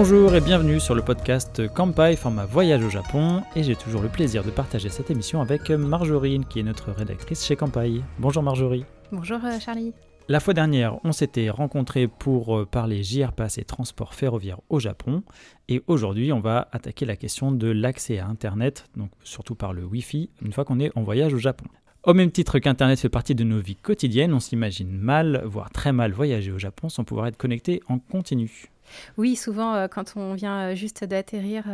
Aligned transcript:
Bonjour 0.00 0.32
et 0.36 0.40
bienvenue 0.40 0.78
sur 0.78 0.94
le 0.94 1.02
podcast 1.02 1.60
Kampai 1.74 2.14
format 2.14 2.46
voyage 2.46 2.84
au 2.84 2.88
Japon 2.88 3.42
et 3.56 3.64
j'ai 3.64 3.74
toujours 3.74 4.00
le 4.00 4.08
plaisir 4.08 4.44
de 4.44 4.50
partager 4.52 4.90
cette 4.90 5.10
émission 5.10 5.40
avec 5.40 5.70
Marjorie 5.70 6.40
qui 6.48 6.60
est 6.60 6.62
notre 6.62 6.92
rédactrice 6.92 7.44
chez 7.44 7.56
Kampai. 7.56 8.02
Bonjour 8.20 8.44
Marjorie. 8.44 8.84
Bonjour 9.10 9.40
euh, 9.44 9.58
Charlie. 9.58 9.92
La 10.28 10.38
fois 10.38 10.54
dernière, 10.54 11.00
on 11.02 11.10
s'était 11.10 11.50
rencontrés 11.50 12.06
pour 12.06 12.58
euh, 12.58 12.64
parler 12.64 13.02
JR 13.02 13.32
Pass 13.32 13.58
et 13.58 13.64
transport 13.64 14.14
ferroviaire 14.14 14.60
au 14.68 14.78
Japon. 14.78 15.24
Et 15.68 15.82
aujourd'hui, 15.88 16.32
on 16.32 16.38
va 16.38 16.68
attaquer 16.70 17.04
la 17.04 17.16
question 17.16 17.50
de 17.50 17.66
l'accès 17.66 18.20
à 18.20 18.28
Internet, 18.28 18.84
donc 18.96 19.10
surtout 19.24 19.56
par 19.56 19.72
le 19.72 19.84
Wi-Fi, 19.84 20.30
une 20.42 20.52
fois 20.52 20.64
qu'on 20.64 20.78
est 20.78 20.96
en 20.96 21.02
voyage 21.02 21.34
au 21.34 21.38
Japon. 21.38 21.66
Au 22.04 22.14
même 22.14 22.30
titre 22.30 22.60
qu'Internet 22.60 23.00
fait 23.00 23.08
partie 23.08 23.34
de 23.34 23.42
nos 23.42 23.58
vies 23.58 23.74
quotidiennes, 23.74 24.32
on 24.32 24.38
s'imagine 24.38 24.92
mal, 24.92 25.42
voire 25.44 25.70
très 25.70 25.92
mal 25.92 26.12
voyager 26.12 26.52
au 26.52 26.58
Japon 26.58 26.88
sans 26.88 27.02
pouvoir 27.02 27.26
être 27.26 27.36
connecté 27.36 27.82
en 27.88 27.98
continu. 27.98 28.70
Oui, 29.16 29.36
souvent, 29.36 29.74
euh, 29.74 29.88
quand 29.88 30.14
on 30.16 30.34
vient 30.34 30.58
euh, 30.58 30.74
juste 30.74 31.04
d'atterrir 31.04 31.64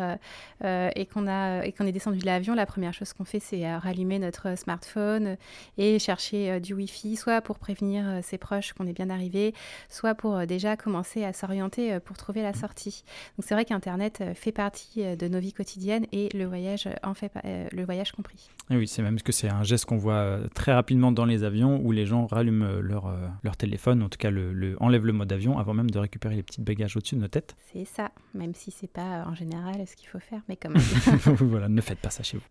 euh, 0.65 0.91
et 0.95 1.07
qu'on 1.07 1.25
et 1.63 1.73
qu'on 1.73 1.87
est 1.87 1.93
descendu 1.93 2.19
de 2.19 2.27
l'avion, 2.27 2.55
la 2.55 2.67
première 2.67 2.93
chose 2.93 3.13
qu'on 3.13 3.25
fait, 3.25 3.41
c'est 3.41 3.77
rallumer 3.77 4.19
notre 4.19 4.57
smartphone 4.59 5.37
et 5.79 5.99
chercher 5.99 6.61
du 6.61 6.75
Wi-Fi, 6.75 7.17
soit 7.17 7.41
pour 7.41 7.59
prévenir 7.59 8.21
ses 8.23 8.39
proches 8.39 8.73
qu'on 8.73 8.87
est 8.87 8.93
bien 8.93 9.11
arrivé, 9.11 9.55
soit 9.89 10.15
pour 10.15 10.47
déjà 10.47 10.77
commencer 10.77 11.25
à 11.25 11.33
s'orienter 11.33 11.99
pour 12.01 12.17
trouver 12.17 12.43
la 12.43 12.53
sortie. 12.53 13.05
Donc 13.37 13.47
c'est 13.47 13.55
vrai 13.55 13.65
qu'Internet 13.65 14.23
fait 14.35 14.53
partie 14.53 15.17
de 15.17 15.29
nos 15.29 15.39
vies 15.39 15.53
quotidiennes 15.53 16.07
et 16.13 16.29
le 16.35 16.45
voyage 16.45 16.89
en 17.03 17.15
fait 17.15 17.33
le 17.45 17.85
voyage 17.85 18.13
compris. 18.13 18.51
oui, 18.71 18.87
c'est 18.87 19.03
même 19.03 19.21
que 19.21 19.33
c'est 19.33 19.49
un 19.49 19.63
geste 19.63 19.87
qu'on 19.87 19.97
voit 19.99 20.39
très 20.55 20.73
rapidement 20.73 21.13
dans 21.13 21.25
les 21.25 21.45
avions 21.45 21.81
où 21.83 21.93
les 21.93 22.07
gens 22.07 22.27
rallument 22.27 22.81
leur, 22.81 23.15
leur 23.43 23.57
téléphone, 23.57 24.03
en 24.03 24.09
tout 24.09 24.19
cas 24.19 24.31
le, 24.31 24.53
le, 24.53 24.77
enlèvent 24.81 25.07
le 25.07 25.13
mode 25.13 25.33
avion 25.33 25.59
avant 25.59 25.75
même 25.75 25.91
de 25.91 25.99
récupérer 25.99 26.37
les 26.37 26.43
petits 26.43 26.61
bagages 26.61 26.97
au-dessus 27.05 27.17
de 27.17 27.21
nos 27.21 27.29
têtes. 27.29 27.55
C'est 27.73 27.85
ça, 27.85 28.11
même 28.33 28.55
si 28.55 28.71
c'est 28.71 28.91
pas 28.91 29.21
euh, 29.21 29.25
en 29.27 29.35
général 29.35 29.87
ce 29.87 29.95
qu'il 29.95 30.09
faut 30.09 30.19
faire, 30.19 30.41
mais 30.49 30.57
quand 30.57 30.71
même. 30.71 30.83
voilà, 31.37 31.69
ne 31.69 31.81
faites 31.81 31.99
pas 31.99 32.11
ça 32.11 32.23
chez 32.23 32.39
vous. 32.39 32.45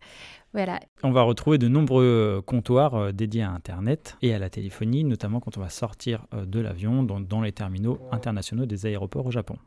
Voilà. 0.54 0.80
On 1.02 1.12
va 1.12 1.23
retrouver 1.23 1.58
de 1.58 1.68
nombreux 1.68 2.04
euh, 2.04 2.42
comptoirs 2.42 2.94
euh, 2.94 3.12
dédiés 3.12 3.42
à 3.42 3.50
Internet 3.50 4.16
et 4.22 4.34
à 4.34 4.40
la 4.40 4.50
téléphonie, 4.50 5.04
notamment 5.04 5.40
quand 5.40 5.58
on 5.58 5.62
va 5.62 5.70
sortir 5.70 6.28
de 6.32 6.60
l'avion 6.60 7.02
dans, 7.04 7.20
dans, 7.20 7.42
les 7.42 7.52
terminaux 7.52 8.00
internationaux 8.12 8.66
des 8.66 8.86
aéroports 8.86 9.26
au 9.26 9.32
Japon. 9.32 9.58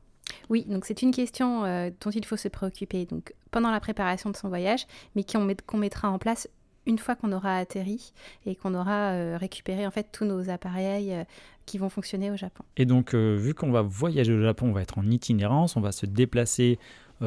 Oui, 0.48 0.64
donc 0.68 0.84
c'est 0.84 1.02
une 1.02 1.10
question 1.10 1.62
dont 2.00 2.10
il 2.10 2.24
faut 2.24 2.36
se 2.36 2.48
préoccuper 2.48 3.06
donc 3.06 3.32
pendant 3.50 3.70
la 3.70 3.80
préparation 3.80 4.30
de 4.30 4.36
son 4.36 4.48
voyage, 4.48 4.86
mais 5.14 5.24
qu'on 5.24 5.44
met, 5.44 5.56
mettra 5.74 6.10
en 6.10 6.18
place 6.18 6.48
une 6.86 6.98
fois 6.98 7.16
qu'on 7.16 7.32
aura 7.32 7.56
atterri 7.56 8.12
et 8.46 8.54
qu'on 8.54 8.74
aura 8.74 9.12
euh, 9.12 9.36
récupéré 9.38 9.86
en 9.86 9.90
fait 9.90 10.08
tous 10.12 10.24
nos 10.24 10.48
appareils 10.48 11.12
euh, 11.12 11.24
qui 11.66 11.78
vont 11.78 11.88
fonctionner 11.88 12.30
au 12.30 12.36
Japon. 12.36 12.64
Et 12.76 12.86
donc, 12.86 13.14
euh, 13.14 13.34
vu 13.34 13.52
qu'on 13.54 13.72
va 13.72 13.82
voyager 13.82 14.32
au 14.32 14.40
Japon, 14.40 14.68
on 14.68 14.72
va 14.72 14.82
être 14.82 14.98
en 14.98 15.06
itinérance, 15.06 15.76
on 15.76 15.80
va 15.80 15.92
se 15.92 16.06
déplacer 16.06 16.78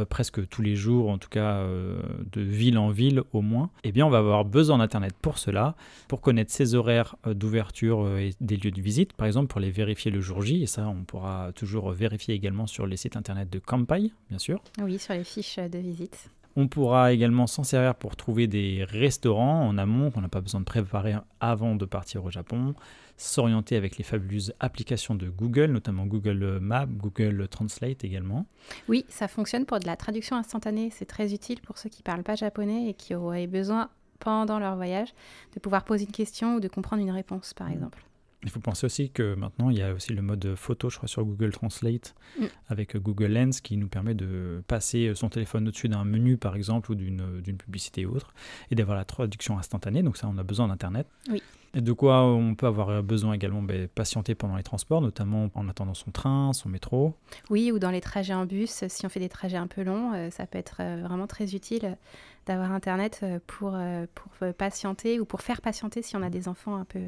presque 0.08 0.48
tous 0.50 0.62
les 0.62 0.76
jours, 0.76 1.10
en 1.10 1.18
tout 1.18 1.30
cas 1.30 1.64
de 1.66 2.42
ville 2.42 2.78
en 2.78 2.90
ville 2.92 3.24
au 3.34 3.42
moins, 3.42 3.72
eh 3.84 3.92
bien 3.92 4.06
on 4.06 4.12
va 4.12 4.20
avoir 4.20 4.46
besoin 4.46 4.78
d'Internet 4.78 5.16
pour 5.20 5.40
cela, 5.40 5.76
pour 6.08 6.22
connaître 6.22 6.52
ses 6.52 6.76
horaires 6.76 7.16
d'ouverture 7.26 8.08
et 8.20 8.36
des 8.40 8.58
lieux 8.58 8.70
de 8.70 8.82
visite, 8.82 9.14
par 9.14 9.26
exemple 9.26 9.48
pour 9.48 9.60
les 9.60 9.72
vérifier 9.72 10.12
le 10.12 10.22
jour 10.22 10.44
J, 10.44 10.62
et 10.62 10.68
ça 10.68 10.88
on 10.88 11.06
pourra 11.06 11.54
toujours 11.56 11.90
vérifier 11.90 12.36
également 12.36 12.68
sur 12.68 12.86
les 12.86 12.98
sites 12.98 13.18
Internet 13.18 13.50
de 13.50 13.58
Kampai, 13.58 14.12
bien 14.30 14.38
sûr. 14.38 14.62
Oui, 14.80 15.00
sur 15.00 15.16
les 15.16 15.24
fiches 15.24 15.58
de 15.58 15.80
visite. 15.80 16.30
On 16.62 16.68
pourra 16.68 17.14
également 17.14 17.48
s'en 17.48 17.64
servir 17.64 17.96
pour 17.96 18.18
trouver 18.18 18.46
des 18.46 18.84
restaurants 18.84 19.66
en 19.66 19.78
amont 19.78 20.12
qu'on 20.12 20.20
n'a 20.20 20.28
pas 20.28 20.42
besoin 20.42 20.60
de 20.60 20.66
préparer 20.66 21.16
avant 21.40 21.74
de 21.74 21.86
partir 21.86 22.26
au 22.26 22.32
Japon, 22.32 22.76
s'orienter 23.16 23.78
avec 23.78 23.96
les 23.96 24.04
fabuleuses 24.04 24.54
applications 24.60 25.16
de 25.16 25.30
Google, 25.30 25.68
notamment 25.68 26.06
Google 26.06 26.60
Maps, 26.60 26.86
Google 26.86 27.48
Translate 27.48 28.04
également. 28.04 28.46
Oui, 28.90 29.06
ça 29.08 29.30
fonctionne 29.30 29.66
pour 29.66 29.80
de 29.80 29.88
la 29.88 29.96
traduction 29.96 30.36
instantanée. 30.36 30.90
C'est 30.92 31.06
très 31.06 31.34
utile 31.34 31.62
pour 31.62 31.78
ceux 31.78 31.88
qui 31.88 32.02
ne 32.02 32.04
parlent 32.04 32.24
pas 32.24 32.36
japonais 32.36 32.90
et 32.90 32.94
qui 32.94 33.16
auraient 33.16 33.48
besoin 33.48 33.90
pendant 34.20 34.60
leur 34.60 34.76
voyage 34.76 35.14
de 35.56 35.62
pouvoir 35.62 35.86
poser 35.86 36.04
une 36.04 36.12
question 36.12 36.56
ou 36.56 36.60
de 36.60 36.68
comprendre 36.68 37.02
une 37.02 37.12
réponse, 37.12 37.54
par 37.54 37.70
mmh. 37.70 37.74
exemple. 37.74 38.04
Il 38.44 38.50
faut 38.50 38.60
penser 38.62 38.86
aussi 38.86 39.10
que 39.10 39.36
maintenant, 39.36 39.70
il 39.70 39.78
y 39.78 39.82
a 39.82 39.94
aussi 39.94 40.14
le 40.14 40.22
mode 40.22 40.56
photo, 40.56 40.90
je 40.90 40.98
crois, 40.98 41.10
sur 41.10 41.26
Google 41.26 41.52
Translate, 41.52 42.16
mm. 42.40 42.46
avec 42.70 42.96
Google 42.96 43.34
Lens, 43.34 43.60
qui 43.60 43.76
nous 43.76 43.90
permet 43.90 44.14
de 44.14 44.64
passer 44.68 45.14
son 45.14 45.30
téléphone 45.30 45.68
au-dessus 45.68 45.90
d'un 45.90 46.06
menu, 46.06 46.38
par 46.38 46.56
exemple, 46.56 46.92
ou 46.92 46.96
d'une 46.96 47.58
publicité 47.58 48.06
ou 48.06 48.16
autre, 48.16 48.34
et 48.72 48.76
d'avoir 48.76 48.98
la 48.98 49.06
traduction 49.06 49.58
instantanée. 49.58 50.04
Donc 50.04 50.16
ça, 50.16 50.28
on 50.28 50.38
a 50.38 50.44
besoin 50.44 50.70
d'Internet. 50.70 51.08
Oui. 51.30 51.44
Et 51.76 51.82
de 51.82 51.92
quoi 51.92 52.24
on 52.24 52.56
peut 52.56 52.66
avoir 52.66 53.04
besoin 53.04 53.34
également 53.34 53.62
ben, 53.62 53.88
Patienter 53.88 54.36
pendant 54.36 54.56
les 54.56 54.64
transports, 54.64 55.02
notamment 55.02 55.50
en 55.54 55.70
attendant 55.70 55.94
son 55.94 56.12
train, 56.12 56.52
son 56.54 56.70
métro. 56.70 57.14
Oui, 57.50 57.72
ou 57.72 57.80
dans 57.80 57.92
les 57.92 58.02
trajets 58.02 58.34
en 58.34 58.46
bus, 58.46 58.84
si 58.88 59.06
on 59.06 59.10
fait 59.10 59.20
des 59.20 59.30
trajets 59.30 59.58
un 59.58 59.68
peu 59.68 59.84
longs, 59.84 60.14
euh, 60.14 60.30
ça 60.32 60.46
peut 60.48 60.58
être 60.58 60.78
euh, 60.80 61.04
vraiment 61.06 61.28
très 61.28 61.56
utile 61.56 61.98
d'avoir 62.46 62.72
Internet 62.72 63.20
euh, 63.24 63.40
pour, 63.46 63.78
pour 64.16 64.54
patienter 64.54 65.20
ou 65.20 65.26
pour 65.26 65.42
faire 65.42 65.62
patienter 65.62 66.02
si 66.02 66.16
on 66.16 66.24
a 66.24 66.30
des 66.30 66.48
enfants 66.48 66.76
un 66.76 66.86
peu 66.86 67.02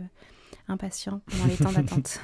impatients 0.67 1.21
pendant 1.25 1.45
les 1.45 1.57
temps 1.57 1.71
d'attente. 1.75 2.19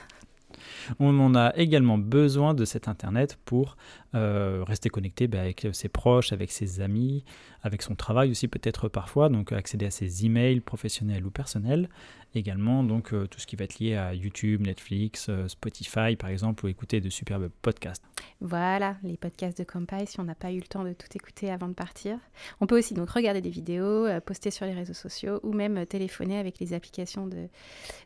On 0.99 1.19
en 1.19 1.35
a 1.35 1.55
également 1.55 1.97
besoin 1.97 2.53
de 2.53 2.65
cet 2.65 2.87
Internet 2.87 3.37
pour 3.45 3.77
euh, 4.17 4.63
rester 4.65 4.89
connecté 4.89 5.27
bah, 5.27 5.39
avec 5.39 5.67
ses 5.71 5.89
proches, 5.89 6.33
avec 6.33 6.51
ses 6.51 6.81
amis, 6.81 7.23
avec 7.61 7.81
son 7.81 7.95
travail 7.95 8.31
aussi 8.31 8.47
peut-être 8.47 8.89
parfois, 8.89 9.29
donc 9.29 9.51
accéder 9.51 9.85
à 9.85 9.91
ses 9.91 10.25
emails 10.25 10.59
professionnels 10.59 11.25
ou 11.25 11.31
personnels, 11.31 11.87
également 12.35 12.83
donc 12.83 13.13
euh, 13.13 13.27
tout 13.27 13.39
ce 13.39 13.47
qui 13.47 13.55
va 13.55 13.65
être 13.65 13.79
lié 13.79 13.95
à 13.95 14.13
YouTube, 14.13 14.61
Netflix, 14.61 15.27
euh, 15.29 15.47
Spotify 15.47 16.15
par 16.17 16.29
exemple, 16.29 16.65
ou 16.65 16.67
écouter 16.67 16.99
de 16.99 17.09
superbes 17.09 17.49
podcasts. 17.61 18.03
Voilà, 18.41 18.97
les 19.03 19.17
podcasts 19.17 19.57
de 19.57 19.63
Campai 19.63 20.05
si 20.05 20.19
on 20.19 20.23
n'a 20.23 20.35
pas 20.35 20.51
eu 20.51 20.57
le 20.59 20.67
temps 20.67 20.83
de 20.83 20.93
tout 20.93 21.07
écouter 21.15 21.49
avant 21.51 21.67
de 21.67 21.73
partir. 21.73 22.17
On 22.59 22.67
peut 22.67 22.77
aussi 22.77 22.93
donc 22.93 23.09
regarder 23.09 23.41
des 23.41 23.49
vidéos, 23.49 24.07
poster 24.25 24.51
sur 24.51 24.65
les 24.65 24.73
réseaux 24.73 24.93
sociaux 24.93 25.39
ou 25.43 25.53
même 25.53 25.85
téléphoner 25.85 26.37
avec 26.37 26.59
les 26.59 26.73
applications 26.73 27.27
de, 27.27 27.47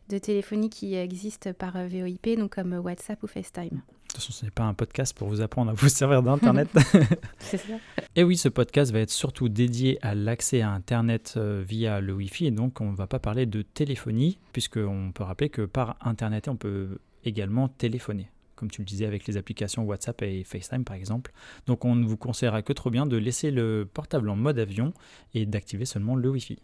de 0.08 0.18
téléphonie 0.18 0.70
qui 0.70 0.94
existent 0.94 1.52
par 1.52 1.74
VoIP, 1.86 2.36
donc 2.38 2.54
comme 2.54 2.72
WhatsApp 2.74 3.22
ou 3.22 3.26
FaceTime. 3.26 3.82
De 4.12 4.16
toute 4.16 4.24
façon, 4.24 4.32
ce 4.34 4.44
n'est 4.44 4.50
pas 4.50 4.64
un 4.64 4.74
podcast 4.74 5.16
pour 5.16 5.28
vous 5.28 5.40
apprendre 5.40 5.70
à 5.70 5.74
vous 5.74 5.88
servir 5.88 6.22
d'Internet. 6.22 6.68
C'est 7.38 7.56
ça. 7.56 7.72
Et 8.16 8.24
oui, 8.24 8.36
ce 8.36 8.50
podcast 8.50 8.92
va 8.92 8.98
être 8.98 9.10
surtout 9.10 9.48
dédié 9.48 9.98
à 10.02 10.14
l'accès 10.14 10.60
à 10.60 10.70
Internet 10.70 11.34
euh, 11.38 11.64
via 11.66 12.02
le 12.02 12.12
Wi-Fi. 12.12 12.44
Et 12.44 12.50
donc, 12.50 12.82
on 12.82 12.90
ne 12.90 12.96
va 12.96 13.06
pas 13.06 13.18
parler 13.18 13.46
de 13.46 13.62
téléphonie, 13.62 14.38
puisqu'on 14.52 15.12
peut 15.14 15.24
rappeler 15.24 15.48
que 15.48 15.62
par 15.62 15.96
Internet, 16.02 16.48
on 16.48 16.56
peut 16.56 16.98
également 17.24 17.68
téléphoner 17.68 18.28
comme 18.54 18.70
tu 18.70 18.82
le 18.82 18.86
disais 18.86 19.06
avec 19.06 19.26
les 19.26 19.36
applications 19.36 19.82
WhatsApp 19.82 20.22
et 20.22 20.44
FaceTime 20.44 20.84
par 20.84 20.94
exemple. 20.94 21.32
Donc 21.66 21.84
on 21.84 21.96
ne 21.96 22.06
vous 22.06 22.16
conseillera 22.16 22.62
que 22.62 22.72
trop 22.72 22.90
bien 22.90 23.06
de 23.06 23.16
laisser 23.16 23.50
le 23.50 23.88
portable 23.92 24.28
en 24.28 24.36
mode 24.36 24.56
avion 24.60 24.92
et 25.34 25.46
d'activer 25.46 25.84
seulement 25.84 26.14
le 26.14 26.28
Wi-Fi. 26.28 26.60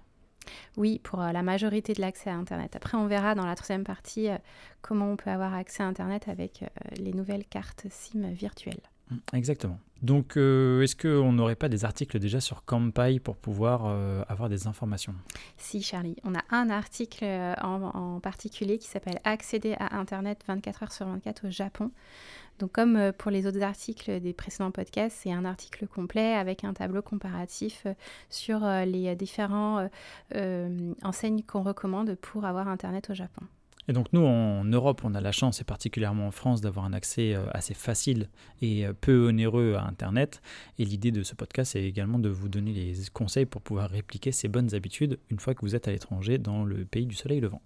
Oui, 0.76 1.00
pour 1.02 1.20
euh, 1.20 1.32
la 1.32 1.42
majorité 1.42 1.92
de 1.92 2.00
l'accès 2.00 2.30
à 2.30 2.34
Internet. 2.34 2.76
Après, 2.76 2.96
on 2.96 3.06
verra 3.06 3.34
dans 3.34 3.46
la 3.46 3.54
troisième 3.54 3.84
partie 3.84 4.28
euh, 4.28 4.38
comment 4.80 5.10
on 5.10 5.16
peut 5.16 5.30
avoir 5.30 5.54
accès 5.54 5.82
à 5.82 5.86
Internet 5.86 6.28
avec 6.28 6.62
euh, 6.62 6.66
les 6.96 7.12
nouvelles 7.12 7.44
cartes 7.44 7.86
SIM 7.90 8.30
virtuelles. 8.30 8.80
Mmh, 9.10 9.16
exactement. 9.34 9.78
Donc, 10.00 10.36
est-ce 10.36 10.94
qu'on 10.94 11.32
n'aurait 11.32 11.56
pas 11.56 11.68
des 11.68 11.84
articles 11.84 12.20
déjà 12.20 12.38
sur 12.40 12.64
Kampai 12.64 13.18
pour 13.18 13.36
pouvoir 13.36 13.84
avoir 14.28 14.48
des 14.48 14.68
informations? 14.68 15.12
Si, 15.56 15.82
Charlie. 15.82 16.14
On 16.22 16.36
a 16.36 16.44
un 16.52 16.70
article 16.70 17.24
en, 17.24 18.20
particulier 18.20 18.78
qui 18.78 18.86
s'appelle 18.86 19.18
Accéder 19.24 19.74
à 19.80 19.96
Internet 19.96 20.44
24 20.46 20.82
heures 20.84 20.92
sur 20.92 21.06
24 21.06 21.48
au 21.48 21.50
Japon. 21.50 21.90
Donc 22.58 22.72
comme 22.72 22.96
euh, 22.96 23.12
pour 23.12 23.30
les 23.30 23.46
autres 23.46 23.62
articles 23.62 24.20
des 24.20 24.32
précédents 24.32 24.70
podcasts, 24.70 25.18
c'est 25.22 25.32
un 25.32 25.44
article 25.44 25.86
complet 25.86 26.34
avec 26.34 26.64
un 26.64 26.72
tableau 26.72 27.02
comparatif 27.02 27.82
euh, 27.86 27.94
sur 28.30 28.64
euh, 28.64 28.84
les 28.84 29.14
différents 29.16 29.88
enseignes 31.02 31.42
qu'on 31.42 31.62
recommande 31.62 32.14
pour 32.16 32.44
avoir 32.44 32.68
Internet 32.68 33.10
au 33.10 33.14
Japon. 33.14 33.42
Et 33.88 33.92
donc 33.92 34.06
nous, 34.12 34.20
en 34.20 34.64
Europe, 34.64 35.02
on 35.04 35.14
a 35.14 35.20
la 35.20 35.32
chance, 35.32 35.60
et 35.60 35.64
particulièrement 35.64 36.26
en 36.26 36.30
France, 36.30 36.60
d'avoir 36.60 36.84
un 36.84 36.92
accès 36.92 37.34
assez 37.52 37.74
facile 37.74 38.28
et 38.60 38.84
peu 39.00 39.28
onéreux 39.28 39.74
à 39.74 39.84
Internet. 39.84 40.42
Et 40.78 40.84
l'idée 40.84 41.10
de 41.10 41.22
ce 41.22 41.34
podcast, 41.34 41.72
c'est 41.72 41.82
également 41.82 42.18
de 42.18 42.28
vous 42.28 42.48
donner 42.48 42.72
les 42.72 42.94
conseils 43.12 43.46
pour 43.46 43.62
pouvoir 43.62 43.88
répliquer 43.88 44.32
ces 44.32 44.48
bonnes 44.48 44.74
habitudes 44.74 45.18
une 45.30 45.38
fois 45.38 45.54
que 45.54 45.60
vous 45.62 45.74
êtes 45.74 45.88
à 45.88 45.92
l'étranger 45.92 46.38
dans 46.38 46.64
le 46.64 46.84
pays 46.84 47.06
du 47.06 47.14
soleil 47.14 47.40
levant. 47.40 47.62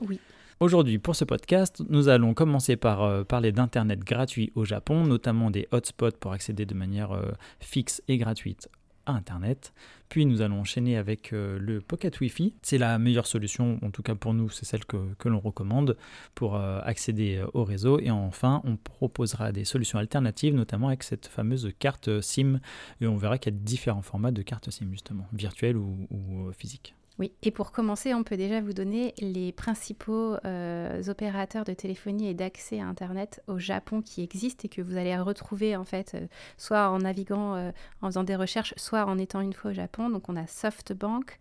Oui. 0.00 0.18
Aujourd'hui, 0.58 0.96
pour 0.96 1.14
ce 1.14 1.26
podcast, 1.26 1.82
nous 1.90 2.08
allons 2.08 2.32
commencer 2.32 2.76
par 2.76 3.02
euh, 3.02 3.24
parler 3.24 3.52
d'Internet 3.52 4.00
gratuit 4.00 4.52
au 4.54 4.64
Japon, 4.64 5.04
notamment 5.04 5.50
des 5.50 5.68
hotspots 5.70 6.16
pour 6.18 6.32
accéder 6.32 6.64
de 6.64 6.72
manière 6.72 7.12
euh, 7.12 7.32
fixe 7.60 8.02
et 8.08 8.16
gratuite 8.16 8.70
à 9.04 9.12
Internet. 9.12 9.74
Puis 10.08 10.24
nous 10.24 10.40
allons 10.40 10.60
enchaîner 10.60 10.96
avec 10.96 11.34
euh, 11.34 11.58
le 11.58 11.82
Pocket 11.82 12.18
Wi-Fi. 12.18 12.54
C'est 12.62 12.78
la 12.78 12.98
meilleure 12.98 13.26
solution, 13.26 13.78
en 13.82 13.90
tout 13.90 14.02
cas 14.02 14.14
pour 14.14 14.32
nous, 14.32 14.48
c'est 14.48 14.64
celle 14.64 14.86
que, 14.86 14.96
l'on 15.26 15.40
recommande 15.40 15.98
pour 16.34 16.56
accéder 16.56 17.44
au 17.52 17.64
réseau. 17.64 18.00
Et 18.00 18.10
enfin, 18.10 18.62
on 18.64 18.78
proposera 18.78 19.52
des 19.52 19.66
solutions 19.66 19.98
alternatives, 19.98 20.54
notamment 20.54 20.88
avec 20.88 21.02
cette 21.02 21.26
fameuse 21.26 21.70
carte 21.78 22.22
SIM. 22.22 22.60
Et 23.02 23.06
on 23.06 23.18
verra 23.18 23.36
qu'il 23.36 23.52
y 23.52 23.56
a 23.56 23.58
différents 23.58 24.00
formats 24.00 24.30
de 24.30 24.40
carte 24.40 24.70
SIM, 24.70 24.90
justement, 24.90 25.26
virtuelle 25.34 25.76
ou, 25.76 26.06
ou 26.10 26.50
physique. 26.52 26.95
Oui, 27.18 27.32
et 27.42 27.50
pour 27.50 27.72
commencer, 27.72 28.12
on 28.12 28.24
peut 28.24 28.36
déjà 28.36 28.60
vous 28.60 28.74
donner 28.74 29.14
les 29.18 29.50
principaux 29.50 30.36
euh, 30.44 31.02
opérateurs 31.08 31.64
de 31.64 31.72
téléphonie 31.72 32.28
et 32.28 32.34
d'accès 32.34 32.78
à 32.78 32.86
Internet 32.86 33.42
au 33.46 33.58
Japon 33.58 34.02
qui 34.02 34.22
existent 34.22 34.62
et 34.64 34.68
que 34.68 34.82
vous 34.82 34.98
allez 34.98 35.16
retrouver 35.16 35.76
en 35.76 35.84
fait, 35.84 36.12
euh, 36.14 36.26
soit 36.58 36.90
en 36.90 36.98
naviguant, 36.98 37.54
euh, 37.54 37.70
en 38.02 38.08
faisant 38.08 38.24
des 38.24 38.36
recherches, 38.36 38.74
soit 38.76 39.06
en 39.06 39.16
étant 39.16 39.40
une 39.40 39.54
fois 39.54 39.70
au 39.70 39.74
Japon. 39.74 40.10
Donc 40.10 40.28
on 40.28 40.36
a 40.36 40.46
SoftBank, 40.46 41.38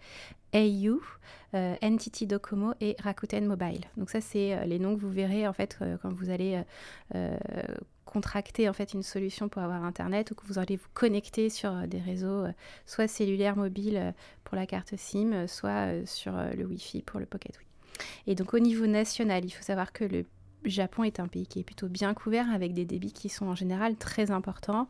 AU, 0.53 1.01
NTT 1.53 2.25
Docomo 2.25 2.73
et 2.79 2.95
Rakuten 2.99 3.45
Mobile. 3.45 3.81
Donc 3.97 4.09
ça, 4.09 4.21
c'est 4.21 4.65
les 4.65 4.79
noms 4.79 4.95
que 4.95 5.01
vous 5.01 5.09
verrez 5.09 5.47
en 5.47 5.53
fait 5.53 5.77
quand 6.01 6.13
vous 6.13 6.29
allez 6.29 6.61
contracter 8.15 8.69
en 8.69 8.73
fait 8.73 8.93
une 8.93 9.03
solution 9.03 9.49
pour 9.49 9.61
avoir 9.61 9.83
internet 9.83 10.31
ou 10.31 10.35
que 10.35 10.45
vous 10.45 10.57
allez 10.57 10.77
vous 10.77 10.87
connecter 10.93 11.49
sur 11.49 11.75
euh, 11.75 11.85
des 11.85 11.99
réseaux 11.99 12.45
euh, 12.45 12.51
soit 12.85 13.09
cellulaires 13.09 13.57
mobiles 13.57 13.97
euh, 13.97 14.11
pour 14.45 14.55
la 14.55 14.65
carte 14.65 14.95
SIM, 14.95 15.47
soit 15.47 16.05
sur 16.05 16.31
le 16.31 16.65
Wi-Fi 16.65 17.01
pour 17.01 17.19
le 17.19 17.25
Pocket 17.25 17.57
Wi. 17.57 17.65
Et 18.25 18.35
donc 18.35 18.53
au 18.53 18.59
niveau 18.59 18.87
national, 18.87 19.43
il 19.43 19.49
faut 19.49 19.63
savoir 19.63 19.91
que 19.91 20.05
le 20.05 20.23
Japon 20.63 21.03
est 21.03 21.19
un 21.19 21.27
pays 21.27 21.45
qui 21.45 21.59
est 21.59 21.63
plutôt 21.63 21.89
bien 21.89 22.13
couvert 22.13 22.49
avec 22.53 22.73
des 22.73 22.85
débits 22.85 23.11
qui 23.11 23.27
sont 23.27 23.47
en 23.47 23.55
général 23.55 23.97
très 23.97 24.31
importants, 24.31 24.87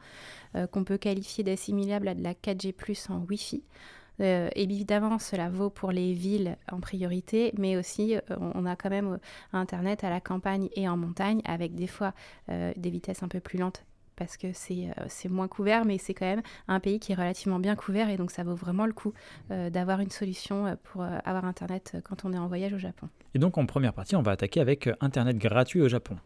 qu'on 0.72 0.84
peut 0.84 0.98
qualifier 0.98 1.44
d'assimilables 1.44 2.08
à 2.08 2.14
de 2.16 2.24
la 2.24 2.34
4G+ 2.34 3.12
en 3.12 3.26
Wi-Fi. 3.30 3.64
Euh, 4.22 4.50
évidemment, 4.56 5.20
cela 5.20 5.50
vaut 5.50 5.70
pour 5.70 5.92
les 5.92 6.14
villes 6.14 6.58
en 6.72 6.80
priorité, 6.80 7.54
mais 7.58 7.78
aussi 7.78 8.16
euh, 8.16 8.22
on 8.40 8.66
a 8.66 8.76
quand 8.76 8.90
même 8.90 9.14
euh, 9.14 9.18
Internet 9.54 10.04
à 10.04 10.10
la 10.10 10.22
campagne 10.22 10.70
et 10.76 10.88
en 10.88 10.98
montagne, 10.98 11.42
avec 11.46 11.76
des 11.76 11.88
fois 11.88 12.14
des 12.48 12.90
vitesses 12.90 13.24
un 13.24 13.28
peu 13.28 13.40
plus 13.40 13.58
lentes 13.58 13.86
parce 14.16 14.38
que 14.38 14.48
c'est 14.54 15.30
moins 15.30 15.48
couvert, 15.48 15.84
mais 15.84 15.98
c'est 15.98 16.14
quand 16.14 16.26
même 16.26 16.42
un 16.68 16.80
pays 16.80 17.00
qui 17.00 17.12
est 17.12 17.16
relativement 17.16 17.60
bien 17.60 17.76
couvert 17.76 18.10
et 18.10 18.18
donc 18.18 18.32
ça 18.32 18.44
vaut 18.44 18.56
vraiment 18.56 18.86
le 18.86 18.94
coup 18.94 19.14
d'avoir 19.50 20.00
une 20.00 20.10
solution 20.10 20.78
pour 20.84 21.04
avoir 21.04 21.46
Internet 21.46 21.98
quand 22.04 22.26
on 22.26 22.34
est 22.34 22.38
en 22.38 22.48
voyage 22.48 22.74
au 22.74 22.78
Japon. 22.78 23.10
Et 23.34 23.40
donc 23.40 23.58
en 23.58 23.66
première 23.66 23.94
partie, 23.94 24.16
on 24.16 24.22
va 24.22 24.32
attaquer 24.32 24.62
avec 24.62 24.90
Internet 25.02 25.38
gratuit 25.38 25.82
au 25.82 25.90
Japon. 25.90 26.18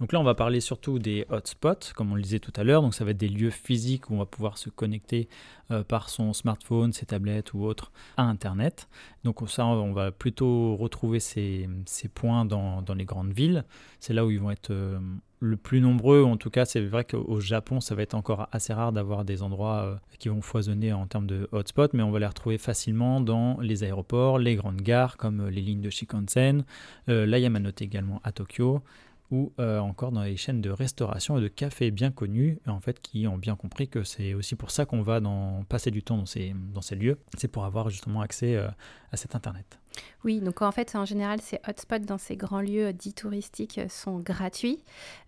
Donc 0.00 0.12
là, 0.12 0.20
on 0.20 0.24
va 0.24 0.34
parler 0.34 0.60
surtout 0.60 0.98
des 0.98 1.26
hotspots, 1.30 1.92
comme 1.94 2.12
on 2.12 2.14
le 2.14 2.22
disait 2.22 2.38
tout 2.38 2.52
à 2.56 2.64
l'heure. 2.64 2.82
Donc 2.82 2.94
ça 2.94 3.04
va 3.04 3.10
être 3.10 3.16
des 3.16 3.28
lieux 3.28 3.50
physiques 3.50 4.10
où 4.10 4.14
on 4.14 4.18
va 4.18 4.26
pouvoir 4.26 4.58
se 4.58 4.70
connecter 4.70 5.28
euh, 5.70 5.84
par 5.84 6.08
son 6.08 6.32
smartphone, 6.32 6.94
ses 6.94 7.04
tablettes 7.04 7.52
ou 7.52 7.64
autres 7.64 7.92
à 8.16 8.22
Internet. 8.22 8.88
Donc 9.24 9.42
ça, 9.50 9.66
on 9.66 9.92
va 9.92 10.10
plutôt 10.10 10.76
retrouver 10.76 11.20
ces, 11.20 11.68
points 12.14 12.46
dans, 12.46 12.82
les 12.96 13.04
grandes 13.04 13.32
villes. 13.32 13.64
C'est 14.00 14.14
là 14.14 14.24
où 14.24 14.30
ils 14.30 14.40
vont 14.40 14.50
être 14.50 14.70
euh, 14.70 14.98
le 15.40 15.58
plus 15.58 15.82
nombreux. 15.82 16.22
En 16.22 16.38
tout 16.38 16.48
cas, 16.48 16.64
c'est 16.64 16.80
vrai 16.80 17.04
qu'au 17.04 17.40
Japon, 17.40 17.80
ça 17.80 17.94
va 17.94 18.00
être 18.00 18.14
encore 18.14 18.48
assez 18.50 18.72
rare 18.72 18.92
d'avoir 18.92 19.26
des 19.26 19.42
endroits 19.42 19.82
euh, 19.82 19.96
qui 20.18 20.30
vont 20.30 20.40
foisonner 20.40 20.94
en 20.94 21.06
termes 21.06 21.26
de 21.26 21.50
hotspots, 21.52 21.88
mais 21.92 22.02
on 22.02 22.12
va 22.12 22.20
les 22.20 22.26
retrouver 22.26 22.56
facilement 22.56 23.20
dans 23.20 23.60
les 23.60 23.84
aéroports, 23.84 24.38
les 24.38 24.56
grandes 24.56 24.80
gares 24.80 25.18
comme 25.18 25.48
les 25.48 25.60
lignes 25.60 25.82
de 25.82 25.90
Shinkansen, 25.90 26.64
la 27.08 27.38
Yamanote 27.38 27.82
également 27.82 28.20
à 28.24 28.32
Tokyo, 28.32 28.82
ou 29.30 29.52
euh, 29.58 29.78
encore 29.78 30.12
dans 30.12 30.22
les 30.22 30.36
chaînes 30.36 30.60
de 30.60 30.70
restauration 30.70 31.38
et 31.38 31.40
de 31.40 31.48
café 31.48 31.90
bien 31.90 32.10
connues, 32.10 32.58
en 32.66 32.80
fait, 32.80 33.00
qui 33.00 33.26
ont 33.26 33.36
bien 33.36 33.56
compris 33.56 33.88
que 33.88 34.02
c'est 34.02 34.34
aussi 34.34 34.54
pour 34.54 34.70
ça 34.70 34.86
qu'on 34.86 35.02
va 35.02 35.20
dans, 35.20 35.64
passer 35.68 35.90
du 35.90 36.02
temps 36.02 36.16
dans 36.16 36.26
ces, 36.26 36.54
dans 36.72 36.80
ces 36.80 36.96
lieux, 36.96 37.18
c'est 37.36 37.48
pour 37.48 37.64
avoir 37.64 37.90
justement 37.90 38.20
accès 38.20 38.56
euh, 38.56 38.68
à 39.12 39.16
cet 39.16 39.34
Internet. 39.34 39.78
Oui, 40.24 40.40
donc 40.40 40.62
en 40.62 40.72
fait, 40.72 40.94
en 40.96 41.04
général, 41.04 41.40
ces 41.40 41.60
hotspots 41.68 42.00
dans 42.00 42.18
ces 42.18 42.36
grands 42.36 42.60
lieux 42.60 42.92
dits 42.92 43.14
touristiques 43.14 43.80
sont 43.88 44.18
gratuits, 44.18 44.82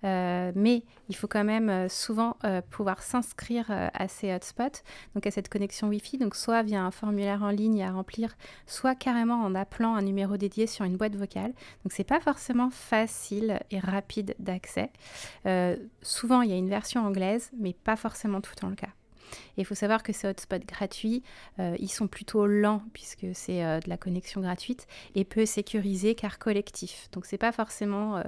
euh, 0.05 0.53
mais 0.55 0.83
il 1.09 1.17
faut 1.17 1.29
quand 1.29 1.45
même 1.45 1.69
euh, 1.69 1.89
souvent 1.89 2.37
euh, 2.45 2.61
pouvoir 2.71 3.03
s'inscrire 3.03 3.67
à 3.71 4.09
ces 4.09 4.33
hotspots, 4.33 4.83
donc 5.15 5.27
à 5.27 5.31
cette 5.31 5.49
connexion 5.49 5.89
Wi-Fi, 5.89 6.19
donc 6.19 6.35
soit 6.35 6.63
via 6.63 6.83
un 6.83 6.91
formulaire 6.91 7.43
en 7.43 7.51
ligne 7.51 7.83
à 7.83 7.93
remplir, 7.93 8.37
soit 8.67 8.95
carrément 8.95 9.43
en 9.43 9.55
appelant 9.55 9.95
un 9.95 10.03
numéro 10.03 10.37
dédié 10.37 10.67
sur 10.67 10.85
une 10.85 10.97
boîte 10.97 11.17
vocale. 11.17 11.53
Donc 11.85 11.93
c'est 11.93 12.05
pas 12.05 12.21
forcément 12.21 12.71
facile 12.71 13.61
et 13.71 13.79
rapide 13.79 14.35
d'accès. 14.39 14.91
souvent, 16.03 16.43
il 16.43 16.51
y 16.51 16.53
a 16.53 16.57
une 16.57 16.69
version 16.69 17.07
anglaise, 17.07 17.51
mais 17.59 17.73
pas 17.73 17.97
forcément 17.97 18.41
tout 18.41 18.53
le 18.57 18.61
temps 18.61 18.69
le 18.69 18.77
cas. 18.77 18.89
Et 19.57 19.63
il 19.63 19.65
faut 19.65 19.75
savoir 19.75 20.03
que 20.03 20.13
ces 20.13 20.29
hotspots 20.29 20.67
gratuits, 20.67 21.23
euh, 21.59 21.77
ils 21.79 21.91
sont 21.91 22.07
plutôt 22.07 22.47
lents 22.47 22.83
puisque 22.93 23.27
c'est 23.33 23.65
euh, 23.65 23.81
de 23.81 23.89
la 23.89 23.97
connexion 23.97 24.41
gratuite 24.41 24.87
et 25.15 25.25
peu 25.25 25.47
sécurisés 25.47 26.15
car 26.15 26.39
collectifs. 26.39 27.09
Donc 27.13 27.27
c'est 27.27 27.39
pas 27.39 27.53
forcément 27.53 28.17
euh, 28.17 28.23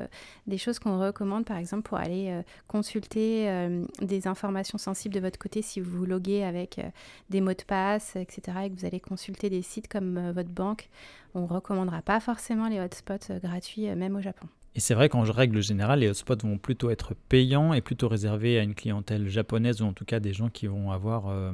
des 0.46 0.58
choses 0.58 0.78
qu'on 0.78 0.98
recommande 0.98 1.44
par 1.44 1.56
exemple 1.56 1.82
pour 1.82 1.98
aller 1.98 2.42
consulter 2.68 3.48
des 4.00 4.26
informations 4.26 4.78
sensibles 4.78 5.14
de 5.14 5.20
votre 5.20 5.38
côté 5.38 5.62
si 5.62 5.80
vous 5.80 5.98
vous 5.98 6.06
loguez 6.06 6.44
avec 6.44 6.80
des 7.30 7.40
mots 7.40 7.54
de 7.54 7.62
passe, 7.62 8.16
etc. 8.16 8.58
et 8.64 8.70
que 8.70 8.78
vous 8.78 8.86
allez 8.86 9.00
consulter 9.00 9.50
des 9.50 9.62
sites 9.62 9.88
comme 9.88 10.30
votre 10.32 10.50
banque. 10.50 10.88
On 11.34 11.42
ne 11.42 11.46
recommandera 11.46 12.02
pas 12.02 12.20
forcément 12.20 12.68
les 12.68 12.80
hotspots 12.80 13.32
gratuits 13.42 13.94
même 13.94 14.16
au 14.16 14.20
Japon. 14.20 14.48
Et 14.74 14.80
c'est 14.80 14.94
vrai 14.94 15.08
qu'en 15.08 15.22
règle 15.22 15.62
générale, 15.62 16.00
les 16.00 16.08
hotspots 16.08 16.42
vont 16.42 16.56
plutôt 16.56 16.90
être 16.90 17.14
payants 17.28 17.74
et 17.74 17.82
plutôt 17.82 18.08
réservés 18.08 18.58
à 18.58 18.62
une 18.62 18.74
clientèle 18.74 19.28
japonaise 19.28 19.82
ou 19.82 19.86
en 19.86 19.92
tout 19.92 20.06
cas 20.06 20.18
des 20.18 20.32
gens 20.32 20.48
qui 20.48 20.66
vont 20.66 20.90
avoir, 20.90 21.28
euh, 21.28 21.52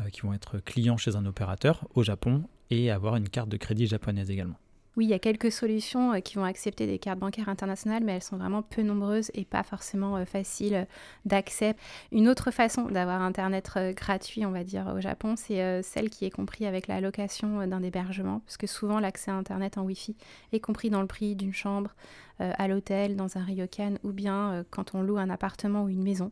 euh, 0.00 0.08
qui 0.10 0.22
vont 0.22 0.32
être 0.32 0.58
clients 0.58 0.96
chez 0.96 1.14
un 1.14 1.26
opérateur 1.26 1.86
au 1.94 2.02
Japon 2.02 2.44
et 2.70 2.90
avoir 2.90 3.16
une 3.16 3.28
carte 3.28 3.48
de 3.48 3.56
crédit 3.56 3.86
japonaise 3.86 4.30
également. 4.30 4.58
Oui, 4.96 5.06
il 5.06 5.10
y 5.10 5.14
a 5.14 5.18
quelques 5.18 5.50
solutions 5.50 6.12
euh, 6.12 6.20
qui 6.20 6.36
vont 6.36 6.44
accepter 6.44 6.86
des 6.86 7.00
cartes 7.00 7.18
bancaires 7.18 7.48
internationales, 7.48 8.04
mais 8.04 8.12
elles 8.12 8.22
sont 8.22 8.36
vraiment 8.36 8.62
peu 8.62 8.82
nombreuses 8.82 9.32
et 9.34 9.44
pas 9.44 9.64
forcément 9.64 10.16
euh, 10.16 10.24
faciles 10.24 10.86
d'accès. 11.24 11.74
Une 12.12 12.28
autre 12.28 12.52
façon 12.52 12.84
d'avoir 12.84 13.20
Internet 13.20 13.70
euh, 13.76 13.92
gratuit, 13.92 14.46
on 14.46 14.52
va 14.52 14.62
dire, 14.62 14.92
au 14.94 15.00
Japon, 15.00 15.34
c'est 15.36 15.82
celle 15.82 16.10
qui 16.10 16.24
est 16.24 16.30
comprise 16.30 16.66
avec 16.66 16.86
la 16.86 17.00
location 17.00 17.66
d'un 17.66 17.82
hébergement, 17.82 18.40
parce 18.40 18.56
que 18.56 18.66
souvent 18.66 19.00
l'accès 19.00 19.30
à 19.30 19.34
Internet 19.34 19.78
en 19.78 19.82
Wi-Fi 19.82 20.16
est 20.52 20.60
compris 20.60 20.90
dans 20.90 21.00
le 21.00 21.06
prix 21.06 21.34
d'une 21.34 21.52
chambre 21.52 21.94
à 22.38 22.68
l'hôtel, 22.68 23.16
dans 23.16 23.36
un 23.36 23.44
ryokan, 23.44 23.94
ou 24.02 24.12
bien 24.12 24.64
quand 24.70 24.94
on 24.94 25.02
loue 25.02 25.18
un 25.18 25.30
appartement 25.30 25.84
ou 25.84 25.88
une 25.88 26.02
maison. 26.02 26.30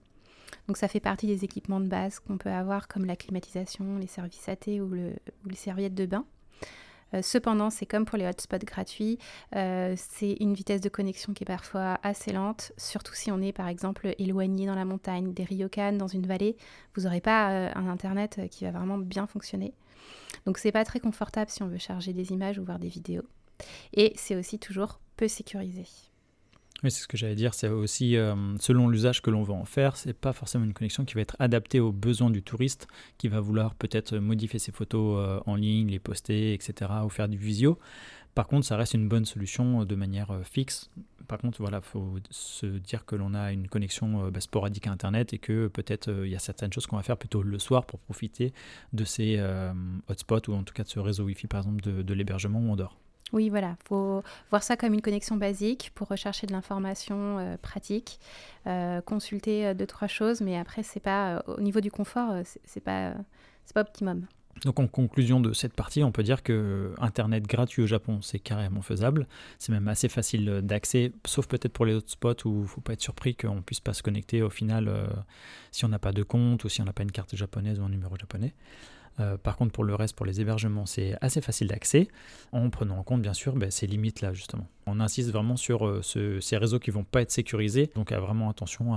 Donc 0.69 0.77
ça 0.77 0.89
fait 0.89 1.01
partie 1.01 1.27
des 1.27 1.45
équipements 1.45 1.81
de 1.81 1.89
base 1.89 2.21
qu'on 2.21 2.39
peut 2.39 2.51
avoir, 2.51 2.89
comme 2.89 3.05
la 3.05 3.17
climatisation, 3.17 3.99
les 3.99 4.07
services 4.07 4.49
AT 4.49 4.81
ou, 4.81 4.95
ou 4.95 5.49
les 5.49 5.57
serviettes 5.57 5.95
de 5.95 6.07
bain. 6.07 6.25
Euh, 7.15 7.23
cependant, 7.23 7.71
c'est 7.71 7.87
comme 7.87 8.05
pour 8.05 8.19
les 8.19 8.27
hotspots 8.27 8.65
gratuits, 8.65 9.19
euh, 9.57 9.95
c'est 9.97 10.37
une 10.41 10.55
vitesse 10.55 10.81
de 10.81 10.89
connexion 10.89 11.33
qui 11.33 11.45
est 11.45 11.47
parfois 11.47 11.99
assez 12.03 12.33
lente, 12.33 12.73
surtout 12.77 13.15
si 13.15 13.31
on 13.31 13.41
est 13.41 13.53
par 13.53 13.69
exemple 13.69 14.15
éloigné 14.19 14.67
dans 14.67 14.75
la 14.75 14.85
montagne, 14.85 15.33
des 15.33 15.45
ryokan, 15.45 15.93
dans 15.93 16.09
une 16.09 16.27
vallée, 16.27 16.57
vous 16.95 17.03
n'aurez 17.03 17.21
pas 17.21 17.51
euh, 17.51 17.71
un 17.75 17.89
internet 17.89 18.41
qui 18.51 18.65
va 18.65 18.71
vraiment 18.71 18.99
bien 18.99 19.27
fonctionner. 19.27 19.75
Donc 20.47 20.59
c'est 20.59 20.73
pas 20.73 20.85
très 20.85 21.01
confortable 21.01 21.51
si 21.51 21.63
on 21.63 21.69
veut 21.69 21.79
charger 21.79 22.13
des 22.13 22.33
images 22.33 22.59
ou 22.59 22.65
voir 22.65 22.79
des 22.79 22.89
vidéos. 22.89 23.25
Et 23.93 24.13
c'est 24.17 24.37
aussi 24.37 24.59
toujours 24.59 24.99
peu 25.17 25.29
sécurisé. 25.29 25.85
Oui, 26.83 26.91
c'est 26.91 27.03
ce 27.03 27.09
que 27.09 27.17
j'allais 27.17 27.37
dire. 27.37 27.55
C'est 27.55 27.69
aussi, 27.69 28.17
euh, 28.17 28.35
selon 28.59 28.89
l'usage 28.89 29.23
que 29.23 29.31
l'on 29.31 29.45
veut 29.45 29.53
en 29.53 29.65
faire, 29.65 29.97
c'est 29.97 30.13
pas 30.13 30.33
forcément 30.33 30.65
une 30.65 30.73
connexion 30.73 31.05
qui 31.05 31.15
va 31.15 31.21
être 31.21 31.37
adaptée 31.39 31.79
aux 31.79 31.93
besoins 31.93 32.31
du 32.31 32.43
touriste, 32.43 32.89
qui 33.19 33.29
va 33.29 33.39
vouloir 33.41 33.77
peut-être 33.77 34.17
modifier 34.17 34.59
ses 34.59 34.73
photos 34.73 35.17
euh, 35.19 35.41
en 35.47 35.55
ligne, 35.55 35.89
les 35.89 36.01
poster, 36.01 36.55
etc., 36.55 36.91
ou 37.05 37.09
faire 37.09 37.29
du 37.29 37.37
visio. 37.37 37.79
Par 38.35 38.49
contre, 38.49 38.67
ça 38.67 38.77
reste 38.77 38.95
une 38.95 39.09
bonne 39.09 39.27
solution 39.27 39.85
de 39.85 39.95
manière 39.95 40.33
euh, 40.33 40.43
fixe. 40.43 40.91
Par 41.29 41.39
contre, 41.39 41.61
voilà, 41.61 41.81
faut 41.81 42.17
se 42.31 42.67
dire 42.67 43.05
que 43.05 43.15
l'on 43.15 43.33
a 43.33 43.53
une 43.53 43.69
connexion 43.69 44.29
bah, 44.31 44.41
sporadique 44.41 44.89
à 44.89 44.91
Internet 44.91 45.33
et 45.33 45.39
que 45.39 45.69
peut-être 45.69 46.11
il 46.25 46.31
y 46.31 46.35
a 46.35 46.41
certaines 46.41 46.73
choses 46.73 46.87
qu'on 46.87 46.97
va 46.97 47.05
faire 47.05 47.17
plutôt 47.17 47.43
le 47.43 47.59
soir 47.61 47.87
pour 47.87 48.01
profiter 48.01 48.53
de 48.93 49.05
ces 49.05 49.41
hotspots 50.09 50.49
ou 50.49 50.55
en 50.55 50.65
tout 50.65 50.75
cas 50.75 50.83
de 50.83 50.89
ce 50.89 50.99
réseau 50.99 51.25
Wi-Fi, 51.25 51.47
par 51.47 51.61
exemple, 51.61 51.81
de, 51.81 52.03
de 52.03 52.15
l'hébergement 52.15 52.59
où 52.59 52.73
on 52.73 52.77
dort. 52.77 52.99
Oui, 53.33 53.49
voilà, 53.49 53.77
faut 53.85 54.23
voir 54.51 54.63
ça 54.63 54.77
comme 54.77 54.93
une 54.93 55.01
connexion 55.01 55.37
basique 55.37 55.91
pour 55.95 56.09
rechercher 56.09 56.47
de 56.47 56.53
l'information 56.53 57.39
euh, 57.39 57.57
pratique, 57.57 58.21
euh, 58.67 59.01
consulter 59.01 59.67
euh, 59.67 59.75
deux 59.75 59.87
trois 59.87 60.09
choses, 60.09 60.43
mais 60.43 60.59
après 60.59 60.83
c'est 60.83 61.01
pas 61.01 61.43
au 61.47 61.61
niveau 61.61 61.81
du 61.81 61.91
confort, 61.91 62.35
c'est 62.65 62.83
pas 62.83 63.15
c'est 63.65 63.73
pas 63.75 63.81
optimum. 63.81 64.27
Donc 64.67 64.79
en 64.79 64.87
conclusion 64.87 65.41
de 65.41 65.55
cette 65.55 65.73
partie, 65.73 66.05
on 66.05 66.13
peut 66.13 66.23
dire 66.23 66.43
que 66.43 66.95
Internet 66.99 67.45
gratuit 67.45 67.83
au 67.83 67.87
Japon, 67.87 68.21
c'est 68.21 68.39
carrément 68.39 68.83
faisable. 68.83 69.27
C'est 69.59 69.73
même 69.73 69.89
assez 69.89 70.11
facile 70.11 70.61
d'accès, 70.63 71.11
sauf 71.25 71.49
peut-être 71.49 71.73
pour 71.73 71.87
les 71.87 71.95
hotspots 71.95 72.45
où 72.45 72.61
il 72.61 72.69
faut 72.69 72.83
pas 72.83 72.93
être 72.93 73.01
surpris 73.01 73.35
qu'on 73.35 73.57
ne 73.57 73.61
puisse 73.61 73.81
pas 73.81 73.95
se 73.95 74.03
connecter 74.03 74.43
au 74.43 74.51
final 74.51 74.93
si 75.71 75.87
on 75.87 75.89
n'a 75.89 75.99
pas 75.99 76.13
de 76.13 76.23
compte 76.23 76.65
ou 76.65 76.69
si 76.69 76.83
on 76.83 76.85
n'a 76.85 76.93
pas 76.93 77.03
une 77.03 77.11
carte 77.11 77.35
japonaise 77.35 77.81
ou 77.81 77.85
un 77.85 77.89
numéro 77.89 78.15
japonais. 78.17 78.53
Euh, 79.21 79.37
par 79.37 79.57
contre, 79.57 79.73
pour 79.73 79.85
le 79.85 79.95
reste, 79.95 80.17
pour 80.17 80.27
les 80.27 80.41
hébergements, 80.41 80.87
c'est 80.87 81.17
assez 81.21 81.41
facile 81.41 81.69
d'accès, 81.69 82.09
en 82.53 82.71
prenant 82.71 82.99
en 82.99 83.03
compte 83.03 83.23
bien 83.23 83.35
sûr 83.35 83.55
ben, 83.55 83.71
ces 83.71 83.87
limites-là, 83.87 84.33
justement. 84.33 84.67
On 84.87 85.01
insiste 85.01 85.31
vraiment 85.31 85.57
sur 85.57 85.87
euh, 85.87 86.03
ces 86.03 86.57
réseaux 86.57 86.79
qui 86.79 86.91
ne 86.91 86.95
vont 86.95 87.05
pas 87.05 87.23
être 87.23 87.31
sécurisés, 87.31 87.91
donc 87.95 88.13
à 88.13 88.21
vraiment 88.21 88.49
attention 88.51 88.97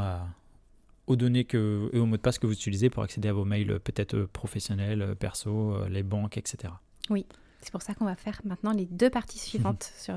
aux 1.08 1.16
données 1.16 1.46
que, 1.46 1.90
et 1.94 2.00
aux 2.00 2.06
mots 2.06 2.18
de 2.18 2.22
passe 2.22 2.40
que 2.40 2.48
vous 2.48 2.54
utilisez 2.54 2.90
pour 2.90 3.04
accéder 3.04 3.30
à 3.30 3.34
vos 3.34 3.46
mails 3.46 3.72
euh, 3.72 3.80
peut-être 3.80 4.24
professionnels, 4.24 5.16
perso, 5.20 5.86
les 5.88 6.04
banques, 6.04 6.38
etc. 6.38 6.74
Oui. 7.10 7.26
C'est 7.62 7.72
pour 7.72 7.82
ça 7.82 7.96
qu'on 7.96 8.06
va 8.06 8.16
faire 8.16 8.40
maintenant 8.46 8.74
les 8.74 8.86
deux 8.86 9.10
parties 9.10 9.40
suivantes 9.40 9.92
sur 9.98 10.14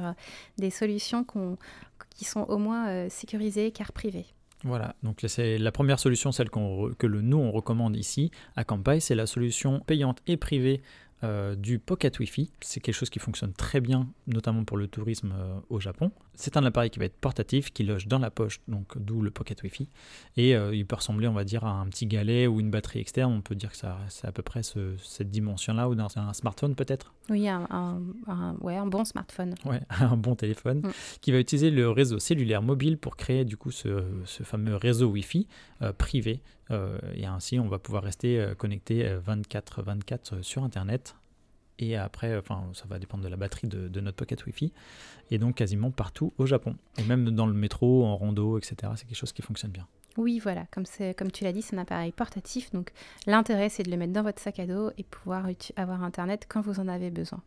des 0.59 0.69
solutions 0.69 1.25
qui 2.11 2.26
sont 2.26 2.43
au 2.43 2.59
moins 2.59 3.09
sécurisées 3.09 3.71
car 3.71 3.93
privées. 3.93 4.26
Voilà, 4.64 4.96
donc 5.04 5.24
c'est 5.28 5.56
la 5.56 5.70
première 5.70 6.00
solution, 6.00 6.32
celle 6.32 6.50
que 6.50 7.06
le, 7.06 7.20
nous 7.20 7.38
on 7.38 7.52
recommande 7.52 7.94
ici 7.94 8.32
à 8.56 8.64
Campai, 8.64 8.98
c'est 8.98 9.14
la 9.14 9.26
solution 9.26 9.80
payante 9.80 10.20
et 10.26 10.36
privée 10.36 10.82
euh, 11.25 11.56
du 11.56 11.80
Pocket 11.80 12.16
Wi-Fi. 12.20 12.52
C'est 12.60 12.78
quelque 12.78 12.94
chose 12.94 13.10
qui 13.10 13.18
fonctionne 13.18 13.52
très 13.52 13.80
bien, 13.80 14.06
notamment 14.28 14.62
pour 14.62 14.76
le 14.76 14.87
tourisme 14.87 15.32
euh, 15.37 15.58
au 15.68 15.80
Japon. 15.80 16.12
C'est 16.34 16.56
un 16.56 16.64
appareil 16.64 16.90
qui 16.90 17.00
va 17.00 17.06
être 17.06 17.16
portatif, 17.16 17.72
qui 17.72 17.82
loge 17.82 18.06
dans 18.06 18.20
la 18.20 18.30
poche, 18.30 18.60
donc 18.68 18.96
d'où 18.96 19.20
le 19.20 19.32
Pocket 19.32 19.60
Wi-Fi. 19.64 19.88
Et 20.37 20.54
euh, 20.54 20.72
il 20.72 20.87
peut 20.87 20.94
ressembler, 20.94 21.26
on 21.26 21.32
va 21.32 21.42
dire, 21.42 21.64
à 21.64 21.72
un 21.72 21.87
petit 21.87 22.06
galet 22.06 22.46
ou 22.46 22.60
une 22.60 22.70
batterie 22.70 23.00
externe. 23.00 23.32
On 23.32 23.40
peut 23.40 23.56
dire 23.56 23.72
que 23.72 23.76
ça, 23.76 23.98
c'est 24.08 24.28
à 24.28 24.32
peu 24.32 24.42
près 24.42 24.60
cette 24.62 25.30
dimension-là, 25.30 25.88
ou 25.88 25.96
dans 25.96 26.06
un 26.16 26.32
smartphone 26.34 26.76
peut-être? 26.76 27.12
Oui, 27.30 27.48
un, 27.48 28.00
ouais, 28.60 28.76
un 28.76 28.87
bon 28.87 29.04
smartphone. 29.04 29.56
Ouais, 29.64 29.80
un 30.00 30.16
bon 30.16 30.37
téléphone, 30.37 30.82
mm. 30.82 30.90
qui 31.20 31.32
va 31.32 31.40
utiliser 31.40 31.72
le 31.72 31.90
réseau 31.90 32.20
cellulaire 32.20 32.62
mobile 32.62 32.96
pour 32.96 33.16
créer 33.16 33.44
du 33.44 33.56
coup 33.56 33.72
ce, 33.72 34.04
ce 34.25 34.44
fameux 34.44 34.76
réseau 34.76 35.08
Wi-Fi 35.08 35.48
privé. 35.96 36.42
Et 36.70 37.26
ainsi, 37.26 37.58
on 37.58 37.68
va 37.68 37.78
pouvoir 37.78 38.02
rester 38.02 38.52
connecté 38.58 39.08
24-24 39.26 40.42
sur 40.42 40.64
Internet 40.64 41.16
et 41.78 41.96
après, 41.96 42.37
enfin, 42.37 42.64
ça 42.72 42.84
va 42.88 42.98
dépendre 42.98 43.22
de 43.22 43.28
la 43.28 43.37
batterie 43.37 43.68
de, 43.68 44.00
notre 44.00 44.16
Pocket 44.16 44.44
Wi-Fi, 44.44 44.72
et 45.30 45.38
donc 45.38 45.56
quasiment 45.56 45.90
partout 45.90 46.32
au 46.38 46.46
Japon. 46.46 46.76
Et 46.98 47.04
même 47.04 47.30
dans 47.30 47.46
le 47.46 47.52
métro, 47.52 48.04
en 48.04 48.16
rando, 48.16 48.58
etc., 48.58 48.92
c'est 48.96 49.06
quelque 49.06 49.16
chose 49.16 49.32
qui 49.32 49.42
fonctionne 49.42 49.70
bien. 49.70 49.87
Oui, 50.16 50.40
voilà, 50.40 50.66
comme, 50.72 50.84
comme 51.16 51.30
tu 51.30 51.44
l'as 51.44 51.52
dit, 51.52 51.62
c'est 51.62 51.76
un 51.76 51.78
appareil 51.78 52.10
portatif, 52.10 52.72
donc 52.72 52.90
l'intérêt 53.26 53.68
c'est 53.68 53.84
de 53.84 53.90
le 53.90 53.96
mettre 53.96 54.12
dans 54.12 54.25
votre 54.25 54.42
sac 54.42 54.58
à 54.58 54.66
dos 54.66 54.90
et 54.98 55.04
pouvoir 55.04 55.46
avoir 55.76 56.02
Internet 56.02 56.46
quand 56.48 56.60
vous 56.60 56.80
en 56.80 56.88
avez 56.88 57.10
besoin. 57.10 57.40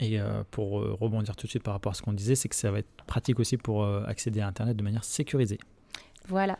Et 0.00 0.18
euh, 0.18 0.42
pour 0.50 0.80
euh, 0.80 0.96
rebondir 0.98 1.36
tout 1.36 1.46
de 1.46 1.50
suite 1.50 1.62
par 1.62 1.74
rapport 1.74 1.92
à 1.92 1.94
ce 1.94 2.02
qu'on 2.02 2.12
disait, 2.12 2.36
c'est 2.36 2.48
que 2.48 2.54
ça 2.54 2.70
va 2.70 2.78
être 2.78 3.04
pratique 3.06 3.40
aussi 3.40 3.58
pour 3.58 3.82
euh, 3.82 4.04
accéder 4.06 4.40
à 4.40 4.46
Internet 4.46 4.76
de 4.76 4.82
manière 4.82 5.04
sécurisée. 5.04 5.58
Voilà. 6.28 6.58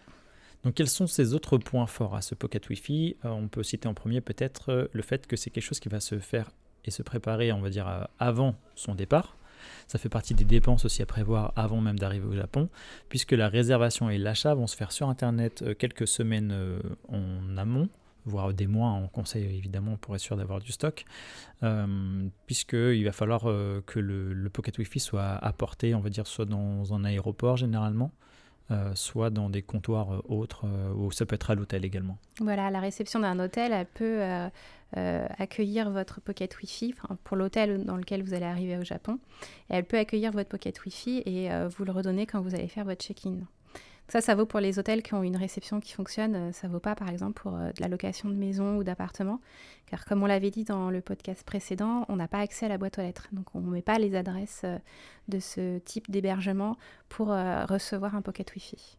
Donc 0.64 0.74
quels 0.74 0.88
sont 0.88 1.06
ces 1.06 1.34
autres 1.34 1.58
points 1.58 1.86
forts 1.86 2.14
à 2.14 2.22
ce 2.22 2.34
Pocket 2.34 2.68
Wi-Fi? 2.68 3.16
On 3.24 3.48
peut 3.48 3.62
citer 3.62 3.88
en 3.88 3.94
premier 3.94 4.20
peut-être 4.20 4.90
le 4.92 5.02
fait 5.02 5.26
que 5.26 5.36
c'est 5.36 5.50
quelque 5.50 5.64
chose 5.64 5.80
qui 5.80 5.88
va 5.88 6.00
se 6.00 6.18
faire 6.18 6.50
et 6.84 6.90
se 6.90 7.02
préparer, 7.02 7.52
on 7.52 7.60
va 7.60 7.70
dire, 7.70 7.86
euh, 7.88 8.02
avant 8.18 8.56
son 8.74 8.94
départ. 8.94 9.36
Ça 9.86 9.98
fait 9.98 10.08
partie 10.08 10.34
des 10.34 10.44
dépenses 10.44 10.84
aussi 10.84 11.02
à 11.02 11.06
prévoir 11.06 11.52
avant 11.56 11.80
même 11.80 11.98
d'arriver 11.98 12.26
au 12.26 12.34
Japon, 12.34 12.68
puisque 13.08 13.32
la 13.32 13.48
réservation 13.48 14.08
et 14.10 14.18
l'achat 14.18 14.54
vont 14.54 14.66
se 14.66 14.76
faire 14.76 14.92
sur 14.92 15.08
Internet 15.08 15.62
euh, 15.62 15.74
quelques 15.74 16.06
semaines 16.06 16.50
euh, 16.52 16.80
en 17.08 17.56
amont, 17.56 17.88
voire 18.24 18.52
des 18.52 18.66
mois 18.66 18.88
en 18.88 19.08
conseil 19.08 19.44
évidemment 19.44 19.96
pour 19.96 20.14
être 20.14 20.20
sûr 20.20 20.36
d'avoir 20.36 20.60
du 20.60 20.72
stock, 20.72 21.06
puisqu'il 22.46 23.04
va 23.04 23.12
falloir 23.12 23.44
que 23.86 23.98
le, 23.98 24.34
le, 24.34 24.50
Pocket 24.50 24.76
Wi-Fi 24.76 25.00
soit 25.00 25.30
apporté, 25.30 25.94
on 25.94 26.00
va 26.00 26.10
dire, 26.10 26.26
soit 26.26 26.44
dans 26.44 26.92
un 26.92 27.04
aéroport 27.04 27.56
généralement, 27.56 28.10
euh, 28.70 28.94
soit 28.94 29.30
dans 29.30 29.48
des 29.48 29.62
comptoirs 29.62 30.12
euh, 30.12 30.22
autres, 30.28 30.66
euh, 30.66 30.92
ou 30.92 31.10
ça 31.10 31.24
peut 31.24 31.36
être 31.36 31.50
à 31.50 31.54
l'hôtel 31.54 31.86
également. 31.86 32.18
Voilà, 32.38 32.70
la 32.70 32.80
réception 32.80 33.20
d'un 33.20 33.38
hôtel, 33.38 33.72
elle 33.72 33.86
peut 33.86 34.22
accueillir 35.38 35.90
votre 35.90 36.20
Pocket 36.20 36.54
Wi-Fi, 36.60 36.94
pour 37.24 37.36
l'hôtel 37.36 37.84
dans 37.84 37.96
lequel 37.96 38.22
vous 38.22 38.34
allez 38.34 38.44
arriver 38.44 38.76
au 38.76 38.84
Japon, 38.84 39.18
elle 39.68 39.84
peut 39.84 39.98
accueillir 39.98 40.32
votre 40.32 40.48
Pocket 40.48 40.82
Wi-Fi 40.84 41.22
et 41.24 41.50
vous 41.68 41.84
le 41.84 41.92
redonner 41.92 42.26
quand 42.26 42.40
vous 42.40 42.54
allez 42.54 42.68
faire 42.68 42.84
votre 42.84 43.04
check-in. 43.04 43.38
Ça, 44.08 44.22
ça 44.22 44.34
vaut 44.34 44.46
pour 44.46 44.60
les 44.60 44.78
hôtels 44.78 45.02
qui 45.02 45.12
ont 45.12 45.22
une 45.22 45.36
réception 45.36 45.80
qui 45.80 45.92
fonctionne. 45.92 46.34
Euh, 46.34 46.52
ça 46.52 46.66
vaut 46.66 46.80
pas, 46.80 46.94
par 46.94 47.10
exemple, 47.10 47.40
pour 47.40 47.54
euh, 47.54 47.68
de 47.68 47.80
la 47.80 47.88
location 47.88 48.30
de 48.30 48.34
maison 48.34 48.78
ou 48.78 48.84
d'appartement. 48.84 49.38
Car 49.86 50.06
comme 50.06 50.22
on 50.22 50.26
l'avait 50.26 50.50
dit 50.50 50.64
dans 50.64 50.90
le 50.90 51.02
podcast 51.02 51.44
précédent, 51.44 52.06
on 52.08 52.16
n'a 52.16 52.26
pas 52.26 52.38
accès 52.38 52.66
à 52.66 52.68
la 52.70 52.78
boîte 52.78 52.98
aux 52.98 53.02
lettres. 53.02 53.28
Donc 53.32 53.54
on 53.54 53.60
ne 53.60 53.70
met 53.70 53.82
pas 53.82 53.98
les 53.98 54.14
adresses 54.14 54.62
euh, 54.64 54.78
de 55.28 55.38
ce 55.38 55.78
type 55.80 56.10
d'hébergement 56.10 56.76
pour 57.10 57.28
recevoir 57.28 58.14
un 58.14 58.22
pocket 58.22 58.50
Wi-Fi. 58.54 58.96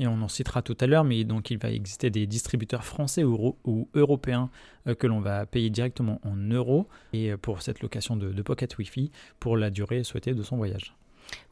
Et 0.00 0.06
on 0.06 0.20
en 0.22 0.28
citera 0.28 0.62
tout 0.62 0.76
à 0.80 0.86
l'heure, 0.86 1.04
mais 1.04 1.22
donc 1.24 1.50
il 1.50 1.58
va 1.58 1.70
exister 1.70 2.10
des 2.10 2.26
distributeurs 2.26 2.84
français 2.84 3.24
ou, 3.24 3.88
européens 3.94 4.50
que 4.98 5.06
l'on 5.06 5.20
va 5.20 5.46
payer 5.46 5.70
directement 5.70 6.20
en 6.24 6.36
euros 6.36 6.88
et 7.12 7.36
pour 7.36 7.62
cette 7.62 7.80
location 7.80 8.16
de, 8.16 8.32
de 8.32 8.42
Pocket 8.42 8.76
Wi-Fi 8.78 9.10
pour 9.38 9.56
la 9.56 9.70
durée 9.70 10.04
souhaitée 10.04 10.34
de 10.34 10.42
son 10.42 10.56
voyage. 10.56 10.94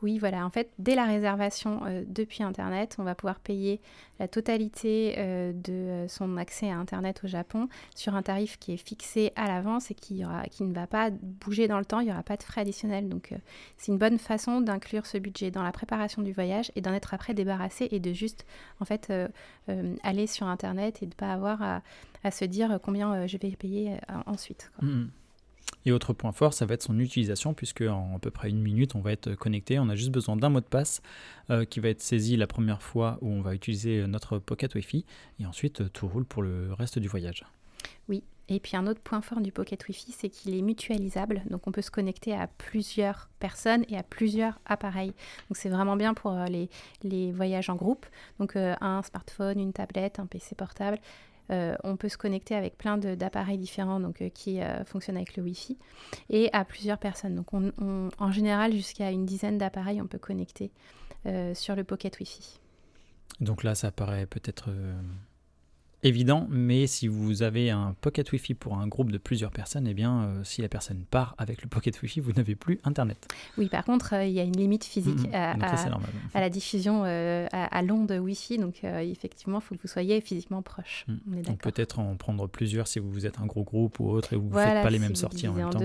Oui, 0.03 0.19
voilà. 0.19 0.45
En 0.45 0.51
fait, 0.51 0.71
dès 0.79 0.95
la 0.95 1.05
réservation 1.05 1.81
euh, 1.87 2.05
depuis 2.07 2.43
Internet, 2.43 2.97
on 2.99 3.05
va 3.05 3.15
pouvoir 3.15 3.41
payer 3.41 3.81
la 4.19 4.29
totalité 4.29 5.15
euh, 5.19 5.53
de 5.53 5.73
euh, 5.73 6.09
son 6.09 6.37
accès 6.37 6.71
à 6.71 6.77
Internet 6.77 7.23
au 7.25 7.27
Japon 7.27 7.69
sur 7.95 8.15
un 8.15 8.23
tarif 8.23 8.59
qui 8.59 8.73
est 8.73 8.77
fixé 8.77 9.33
à 9.37 9.49
l'avance 9.49 9.91
et 9.91 9.95
qui, 9.95 10.23
ne 10.25 10.75
va 10.75 10.87
pas 10.87 11.11
bouger 11.11 11.69
dans 11.69 11.79
le 11.79 11.85
temps. 11.85 12.01
Il 12.01 12.07
n'y 12.07 12.13
aura 12.13 12.23
pas 12.23 12.37
de 12.37 12.43
frais 12.43 12.63
additionnels. 12.63 13.09
Donc, 13.09 13.35
c'est 13.79 13.93
une 13.93 13.99
bonne 13.99 14.19
façon 14.19 14.61
d'inclure 14.61 15.07
ce 15.07 15.19
budget 15.19 15.51
dans 15.51 15.63
la 15.63 15.73
préparation 15.73 16.23
du 16.23 16.33
voyage 16.33 16.71
et 16.77 16.81
d'en 16.81 16.93
être 16.93 17.15
après 17.15 17.35
débarrassé 17.35 17.89
et 17.91 18.01
de 18.01 18.13
juste, 18.13 18.47
en 18.81 18.85
fait, 18.85 19.13
aller 20.03 20.27
sur 20.27 20.47
Internet 20.47 21.03
et 21.03 21.07
de 21.07 21.11
ne 21.11 21.15
pas 21.15 21.33
avoir 21.33 21.63
à, 21.63 22.31
se 22.31 22.45
dire 22.45 22.81
combien 22.83 23.27
je 23.27 23.39
vais 23.39 23.51
payer 23.51 23.97
ensuite. 24.27 24.71
Mmh. 24.83 25.07
Et 25.87 25.93
autre 25.93 26.13
point 26.13 26.33
fort, 26.33 26.53
ça 26.53 26.67
va 26.67 26.75
être 26.75 26.83
son 26.83 26.99
utilisation, 26.99 27.55
puisque 27.55 27.83
en 27.83 28.17
à 28.17 28.19
peu 28.19 28.31
près 28.31 28.51
une 28.51 28.61
minute, 28.61 28.97
on 28.97 29.01
va 29.01 29.13
être 29.13 29.35
connecté. 29.35 29.79
On 29.79 29.89
a 29.89 29.95
juste 29.95 30.11
besoin 30.11 30.37
d'un 30.37 30.49
mot 30.49 30.61
de 30.61 30.67
passe 30.67 31.01
euh, 31.51 31.65
qui 31.65 31.79
va 31.79 31.89
être 31.89 32.03
saisi 32.03 32.37
la 32.37 32.49
première 32.49 32.83
fois 32.83 33.19
où 33.21 33.31
on 33.31 33.41
va 33.41 33.55
utiliser 33.55 34.05
notre 34.09 34.39
Pocket 34.39 34.75
Wi-Fi, 34.75 35.05
et 35.39 35.47
ensuite 35.47 35.83
euh, 35.83 35.89
tout 35.89 36.09
roule 36.09 36.25
pour 36.25 36.43
le 36.43 36.73
reste 36.73 36.99
du 36.99 37.07
voyage. 37.07 37.45
Oui, 38.09 38.25
et 38.49 38.59
puis 38.59 38.77
un 38.77 38.89
autre 38.89 39.01
point 39.01 39.21
fort 39.21 39.41
du 39.41 39.53
Pocket 39.53 39.87
Wi-Fi, 39.87 40.11
c'est 40.11 40.29
qu'il 40.29 40.57
est 40.57 40.63
mutualisable, 40.63 41.43
donc 41.51 41.69
on 41.69 41.73
peut 41.73 41.83
se 41.83 41.93
connecter 41.93 42.35
à 42.35 42.49
plusieurs 42.49 43.29
personnes 43.39 43.85
et 43.89 43.97
à 43.97 44.03
plusieurs 44.03 44.59
appareils. 44.67 45.13
Donc 45.49 45.57
c'est 45.57 45.69
vraiment 45.69 45.97
bien 45.97 46.15
pour 46.15 46.33
euh, 46.33 46.47
les, 46.47 46.69
les, 47.05 47.31
voyages 47.31 47.71
en 47.71 47.77
groupe, 47.77 48.07
donc 48.41 48.57
un 48.57 49.03
smartphone, 49.05 49.61
une 49.61 49.73
tablette, 49.73 50.19
un 50.19 50.27
PC 50.27 50.57
portable. 50.57 50.99
Euh, 51.51 51.77
on 51.85 51.97
peut 51.97 52.09
se 52.09 52.19
connecter 52.19 52.55
avec 52.55 52.77
plein 52.77 52.99
d'appareils 52.99 53.59
différents 53.59 54.01
donc, 54.01 54.21
euh, 54.21 54.29
qui 54.29 54.61
euh, 54.61 54.85
fonctionnent 54.85 55.17
avec 55.17 55.37
le 55.37 55.43
Wi-Fi 55.45 55.79
et 56.29 56.51
à 56.53 56.65
plusieurs 56.65 56.99
personnes. 56.99 57.37
Donc 57.37 57.53
en 57.53 58.33
général, 58.33 58.73
jusqu'à 58.73 59.11
une 59.11 59.27
dizaine 59.27 59.59
d'appareils, 59.59 60.01
on 60.01 60.07
peut 60.07 60.19
connecter 60.19 60.71
sur 61.55 61.75
le 61.75 61.83
Pocket 61.83 62.19
Wi-Fi. 62.21 62.61
Donc 63.41 63.65
là, 63.65 63.75
ça 63.75 63.91
paraît 63.91 64.27
peut-être 64.27 64.71
évident, 66.07 66.47
mais 66.51 66.87
si 66.87 67.09
vous 67.09 67.43
avez 67.43 67.71
un 67.71 67.95
Pocket 68.01 68.31
Wi-Fi 68.31 68.55
pour 68.55 68.79
un 68.79 68.87
groupe 68.87 69.11
de 69.11 69.19
plusieurs 69.19 69.51
personnes, 69.51 69.87
eh 69.87 69.95
bien, 69.95 70.23
euh, 70.23 70.45
si 70.45 70.63
la 70.63 70.69
personne 70.69 71.05
part 71.11 71.35
avec 71.39 71.63
le 71.63 71.69
Pocket 71.69 72.01
Wi-Fi, 72.01 72.21
vous 72.21 72.33
n'avez 72.33 72.55
plus 72.55 72.81
Internet. 72.85 73.29
Oui, 73.59 73.69
par 73.69 73.85
contre, 73.85 74.15
euh, 74.15 74.25
il 74.25 74.33
y 74.33 74.41
a 74.41 74.43
une 74.43 74.57
limite 74.57 74.85
physique 74.85 75.29
mm, 75.29 75.31
mm. 75.31 75.63
à, 76.35 76.41
la 76.41 76.51
diffusion 76.51 77.03
euh, 77.05 77.47
à, 77.53 77.83
l'onde 77.83 78.11
Wi-Fi, 78.11 78.59
donc 78.59 78.85
effectivement, 78.85 79.59
il 79.59 79.63
faut 79.63 79.75
que 79.75 79.83
vous 79.83 79.89
soyez 79.89 80.21
physiquement 80.21 80.63
proche. 80.63 81.07
Mm. 81.09 81.43
donc 81.43 81.59
peut-être 81.61 81.99
en 81.99 82.17
prendre 82.17 82.47
plusieurs 82.47 82.87
si 82.87 82.99
vous 82.99 83.27
êtes 83.27 83.39
un 83.41 83.47
gros 83.47 83.65
groupe 83.65 84.01
ou 84.01 84.09
autre 84.09 84.33
et 84.33 84.37
vous 84.37 84.49
ne 84.49 84.55
faites 84.55 84.83
pas 84.83 84.91
les 84.91 84.99
mêmes 84.99 85.17
sorties 85.17 85.49
en 85.49 85.55
même 85.55 85.71
temps. 85.71 85.81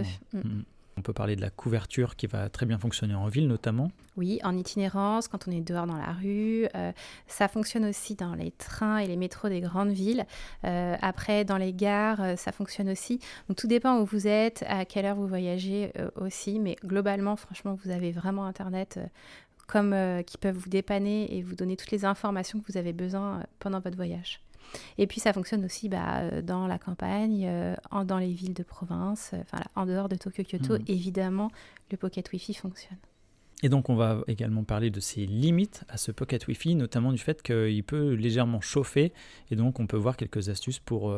On 1.01 1.03
peut 1.03 1.13
parler 1.13 1.35
de 1.35 1.41
la 1.41 1.49
couverture 1.49 2.15
qui 2.15 2.27
va 2.27 2.47
très 2.49 2.67
bien 2.67 2.77
fonctionner 2.77 3.15
en 3.15 3.25
ville 3.25 3.47
notamment. 3.47 3.89
Oui, 4.17 4.39
en 4.43 4.55
itinérance, 4.55 5.27
quand 5.27 5.47
on 5.47 5.51
est 5.51 5.59
dehors 5.59 5.87
dans 5.87 5.97
la 5.97 6.11
rue. 6.11 6.67
Euh, 6.75 6.91
ça 7.25 7.47
fonctionne 7.47 7.85
aussi 7.85 8.13
dans 8.13 8.35
les 8.35 8.51
trains 8.51 8.99
et 8.99 9.07
les 9.07 9.15
métros 9.15 9.49
des 9.49 9.61
grandes 9.61 9.89
villes. 9.89 10.27
Euh, 10.63 10.95
après, 11.01 11.43
dans 11.43 11.57
les 11.57 11.73
gares, 11.73 12.21
euh, 12.21 12.35
ça 12.35 12.51
fonctionne 12.51 12.87
aussi. 12.87 13.19
Donc 13.49 13.57
tout 13.57 13.65
dépend 13.65 13.97
où 13.97 14.05
vous 14.05 14.27
êtes, 14.27 14.63
à 14.67 14.85
quelle 14.85 15.07
heure 15.07 15.15
vous 15.15 15.25
voyagez 15.25 15.91
aussi. 16.19 16.59
Mais 16.59 16.75
globalement, 16.85 17.35
franchement, 17.35 17.75
vous 17.83 17.89
avez 17.89 18.11
vraiment 18.11 18.45
Internet 18.45 18.99
comme 19.65 19.95
qui 20.27 20.37
peuvent 20.37 20.55
vous 20.55 20.69
dépanner 20.69 21.35
et 21.35 21.41
vous 21.41 21.55
donner 21.55 21.77
toutes 21.77 21.89
les 21.89 22.05
informations 22.05 22.59
que 22.59 22.71
vous 22.71 22.77
avez 22.77 22.93
besoin 22.93 23.41
pendant 23.57 23.79
votre 23.79 23.95
voyage. 23.95 24.39
Et 24.97 25.07
puis 25.07 25.19
ça 25.19 25.33
fonctionne 25.33 25.65
aussi 25.65 25.89
bah, 25.89 26.19
euh, 26.19 26.41
dans 26.41 26.67
la 26.67 26.77
campagne, 26.77 27.45
euh, 27.47 27.75
dans 28.05 28.17
les 28.17 28.33
villes 28.33 28.53
de 28.53 28.63
province, 28.63 29.31
euh, 29.33 29.57
en 29.75 29.85
dehors 29.85 30.09
de 30.09 30.15
Tokyo 30.15 30.43
Kyoto, 30.43 30.77
hmm. 30.77 30.83
évidemment, 30.87 31.51
le 31.91 31.97
Pocket 31.97 32.31
Wi-Fi 32.31 32.53
fonctionne. 32.53 32.97
Et 33.63 33.69
donc 33.69 33.89
on 33.89 33.95
va 33.95 34.23
également 34.27 34.63
parler 34.63 34.89
de 34.89 34.99
ses 34.99 35.27
limites 35.27 35.83
à 35.87 35.97
ce 35.97 36.11
Pocket 36.11 36.47
Wi-Fi, 36.47 36.73
notamment 36.73 37.11
du 37.11 37.19
fait 37.19 37.43
qu'il 37.43 37.83
peut 37.83 38.13
légèrement 38.13 38.59
chauffer, 38.59 39.13
et 39.51 39.55
donc 39.55 39.79
on 39.79 39.85
peut 39.85 39.97
voir 39.97 40.17
quelques 40.17 40.49
astuces 40.49 40.79
pour 40.79 41.15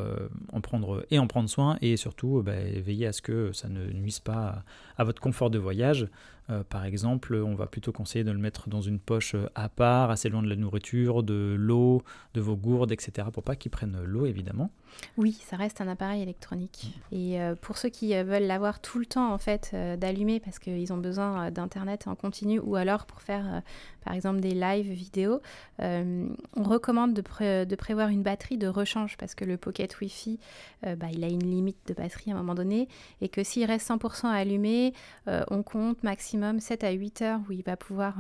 en 0.52 0.60
prendre 0.60 1.06
et 1.10 1.20
en 1.20 1.28
prendre 1.28 1.50
soin, 1.50 1.78
et 1.82 1.96
surtout 1.96 2.44
bah, 2.44 2.52
veiller 2.52 3.08
à 3.08 3.14
ce 3.14 3.22
que 3.22 3.54
ça 3.54 3.70
ne 3.70 3.86
nuise 3.94 4.20
pas 4.20 4.66
à 4.98 5.06
votre 5.06 5.22
confort 5.22 5.52
de 5.52 5.58
voyage. 5.58 6.10
Euh, 6.50 6.64
par 6.64 6.86
exemple, 6.86 7.36
on 7.36 7.56
va 7.56 7.68
plutôt 7.68 7.92
conseiller 7.92 8.24
de 8.24 8.32
le 8.32 8.38
mettre 8.38 8.68
dans 8.68 8.82
une 8.82 9.00
poche 9.00 9.36
euh, 9.36 9.50
à 9.56 9.70
part, 9.70 10.12
assez 10.12 10.30
loin 10.30 10.44
de 10.44 10.50
la 10.50 10.56
nourriture, 10.56 11.24
de 11.24 11.56
l'eau, 11.58 12.04
de 12.34 12.42
vos 12.42 12.58
gourdes, 12.58 12.92
etc. 12.92 13.30
pour 13.32 13.44
pas 13.44 13.56
qu'il 13.56 13.72
prenne 13.72 13.98
l'eau, 14.04 14.26
évidemment. 14.26 14.70
Oui, 15.18 15.40
ça 15.42 15.56
reste 15.56 15.82
un 15.82 15.88
appareil 15.88 16.22
électronique. 16.22 17.00
Et 17.12 17.42
euh, 17.42 17.56
pour 17.56 17.78
ceux 17.78 17.90
qui 17.90 18.14
veulent 18.14 18.44
l'avoir 18.44 18.82
tout 18.82 19.00
le 19.00 19.06
temps, 19.06 19.34
en 19.34 19.38
fait, 19.38 19.76
d'allumer 19.98 20.40
parce 20.40 20.60
qu'ils 20.60 20.92
ont 20.94 20.98
besoin 20.98 21.50
d'Internet 21.50 22.08
en 22.08 22.16
continu, 22.16 22.60
ou 22.60 22.76
alors 22.76 23.06
pour 23.06 23.22
faire 23.22 23.62
par 24.04 24.14
exemple 24.14 24.42
des 24.42 24.52
lives 24.52 24.92
vidéo, 24.92 25.42
on 25.80 26.64
recommande 26.64 27.14
de, 27.14 27.64
de, 27.64 27.76
prévoir 27.76 28.10
une 28.10 28.22
batterie 28.22 28.58
de 28.58 28.68
rechange 28.68 29.18
parce 29.18 29.34
que 29.34 29.46
le 29.46 29.58
Pocket 29.58 30.00
Wi-Fi, 30.00 30.40
bah, 30.84 31.08
il 31.12 31.24
a 31.24 31.28
une 31.28 31.44
limite 31.44 31.78
de 31.88 31.94
batterie 31.94 32.32
à 32.32 32.36
un 32.36 32.38
moment 32.38 32.54
donné 32.54 32.88
et 33.22 33.30
que 33.30 33.44
s'il 33.44 33.66
reste 33.66 33.90
100% 33.90 34.28
allumé, 34.28 34.94
on 35.26 35.64
compte 35.64 36.04
maximum 36.04 36.33
7 36.60 36.84
à 36.84 36.92
8 36.92 37.22
heures 37.22 37.40
où 37.48 37.52
il 37.52 37.64
va 37.64 37.78
pouvoir 37.78 38.16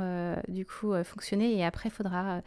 du 0.47 0.65
coup 0.65 0.93
fonctionner 1.03 1.57
et 1.57 1.63
après 1.63 1.89
il 1.89 1.91
faudra 1.91 2.41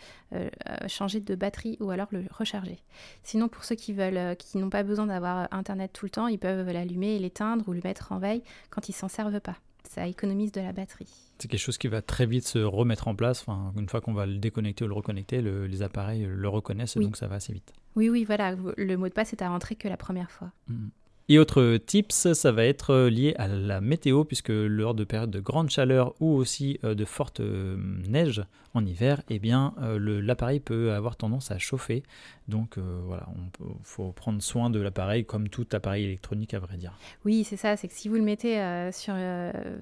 changer 0.88 1.20
de 1.20 1.34
batterie 1.34 1.76
ou 1.80 1.90
alors 1.90 2.08
le 2.10 2.24
recharger. 2.30 2.78
Sinon 3.22 3.48
pour 3.48 3.64
ceux 3.64 3.74
qui 3.74 3.92
veulent, 3.92 4.36
qui 4.36 4.58
n'ont 4.58 4.70
pas 4.70 4.82
besoin 4.82 5.06
d'avoir 5.06 5.48
internet 5.52 5.92
tout 5.92 6.06
le 6.06 6.10
temps, 6.10 6.26
ils 6.28 6.38
peuvent 6.38 6.70
l'allumer 6.70 7.16
et 7.16 7.18
l'éteindre 7.18 7.68
ou 7.68 7.72
le 7.72 7.80
mettre 7.82 8.12
en 8.12 8.18
veille 8.18 8.42
quand 8.70 8.88
ils 8.88 8.94
s'en 8.94 9.08
servent 9.08 9.40
pas. 9.40 9.56
Ça 9.88 10.06
économise 10.08 10.50
de 10.50 10.60
la 10.60 10.72
batterie. 10.72 11.08
C'est 11.38 11.46
quelque 11.46 11.60
chose 11.60 11.78
qui 11.78 11.86
va 11.86 12.02
très 12.02 12.26
vite 12.26 12.46
se 12.46 12.58
remettre 12.58 13.06
en 13.06 13.14
place. 13.14 13.42
Enfin, 13.42 13.72
une 13.76 13.88
fois 13.88 14.00
qu'on 14.00 14.14
va 14.14 14.26
le 14.26 14.38
déconnecter 14.38 14.84
ou 14.84 14.88
le 14.88 14.94
reconnecter, 14.94 15.40
les 15.40 15.82
appareils 15.82 16.26
le 16.28 16.48
reconnaissent 16.48 16.96
donc 16.96 17.16
ça 17.16 17.28
va 17.28 17.36
assez 17.36 17.52
vite. 17.52 17.72
Oui, 17.94 18.08
oui, 18.08 18.24
voilà. 18.24 18.56
Le 18.76 18.96
mot 18.96 19.08
de 19.08 19.12
passe 19.12 19.32
est 19.32 19.42
à 19.42 19.48
rentrer 19.48 19.76
que 19.76 19.86
la 19.86 19.96
première 19.96 20.30
fois. 20.30 20.50
Mmh. 20.66 20.88
Et 21.28 21.40
autre 21.40 21.76
tips, 21.78 22.34
ça 22.34 22.52
va 22.52 22.64
être 22.64 23.06
lié 23.08 23.34
à 23.36 23.48
la 23.48 23.80
météo, 23.80 24.22
puisque 24.22 24.50
lors 24.50 24.94
de 24.94 25.02
périodes 25.02 25.32
de 25.32 25.40
grande 25.40 25.70
chaleur 25.70 26.14
ou 26.20 26.36
aussi 26.36 26.78
euh, 26.84 26.94
de 26.94 27.04
forte 27.04 27.40
euh, 27.40 27.76
neige 28.08 28.44
en 28.74 28.86
hiver, 28.86 29.22
eh 29.28 29.40
bien 29.40 29.74
euh, 29.82 29.98
l'appareil 30.22 30.60
peut 30.60 30.92
avoir 30.92 31.16
tendance 31.16 31.50
à 31.50 31.58
chauffer. 31.58 32.04
Donc 32.46 32.78
voilà, 32.78 33.26
il 33.58 33.64
faut 33.82 34.12
prendre 34.12 34.40
soin 34.40 34.70
de 34.70 34.78
l'appareil 34.78 35.24
comme 35.24 35.48
tout 35.48 35.66
appareil 35.72 36.04
électronique 36.04 36.54
à 36.54 36.60
vrai 36.60 36.76
dire. 36.76 36.96
Oui, 37.24 37.42
c'est 37.42 37.56
ça, 37.56 37.76
c'est 37.76 37.88
que 37.88 37.94
si 37.94 38.08
vous 38.08 38.14
le 38.14 38.22
mettez 38.22 38.54
sur 38.92 39.14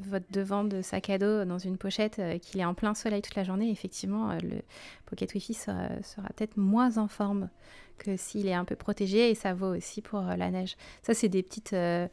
votre 0.08 0.24
devant 0.30 0.64
de 0.64 0.80
sac 0.80 1.10
à 1.10 1.18
dos 1.18 1.44
dans 1.44 1.58
une 1.58 1.76
pochette, 1.76 2.22
qu'il 2.40 2.60
est 2.60 2.64
en 2.64 2.72
plein 2.72 2.94
soleil 2.94 3.20
toute 3.20 3.34
la 3.34 3.44
journée, 3.44 3.70
effectivement, 3.70 4.32
le 4.42 4.62
Pocket 5.04 5.34
Wi-Fi 5.34 5.52
sera 5.52 5.88
peut-être 6.34 6.56
moins 6.56 6.96
en 6.96 7.08
forme 7.08 7.50
que 7.98 8.16
s'il 8.16 8.46
est 8.46 8.54
un 8.54 8.64
peu 8.64 8.76
protégé 8.76 9.30
et 9.30 9.34
ça 9.34 9.54
vaut 9.54 9.74
aussi 9.74 10.02
pour 10.02 10.20
euh, 10.20 10.36
la 10.36 10.50
neige. 10.50 10.76
Ça, 11.02 11.14
c'est 11.14 11.28
des 11.28 11.42
petites 11.42 11.72
euh, 11.72 12.06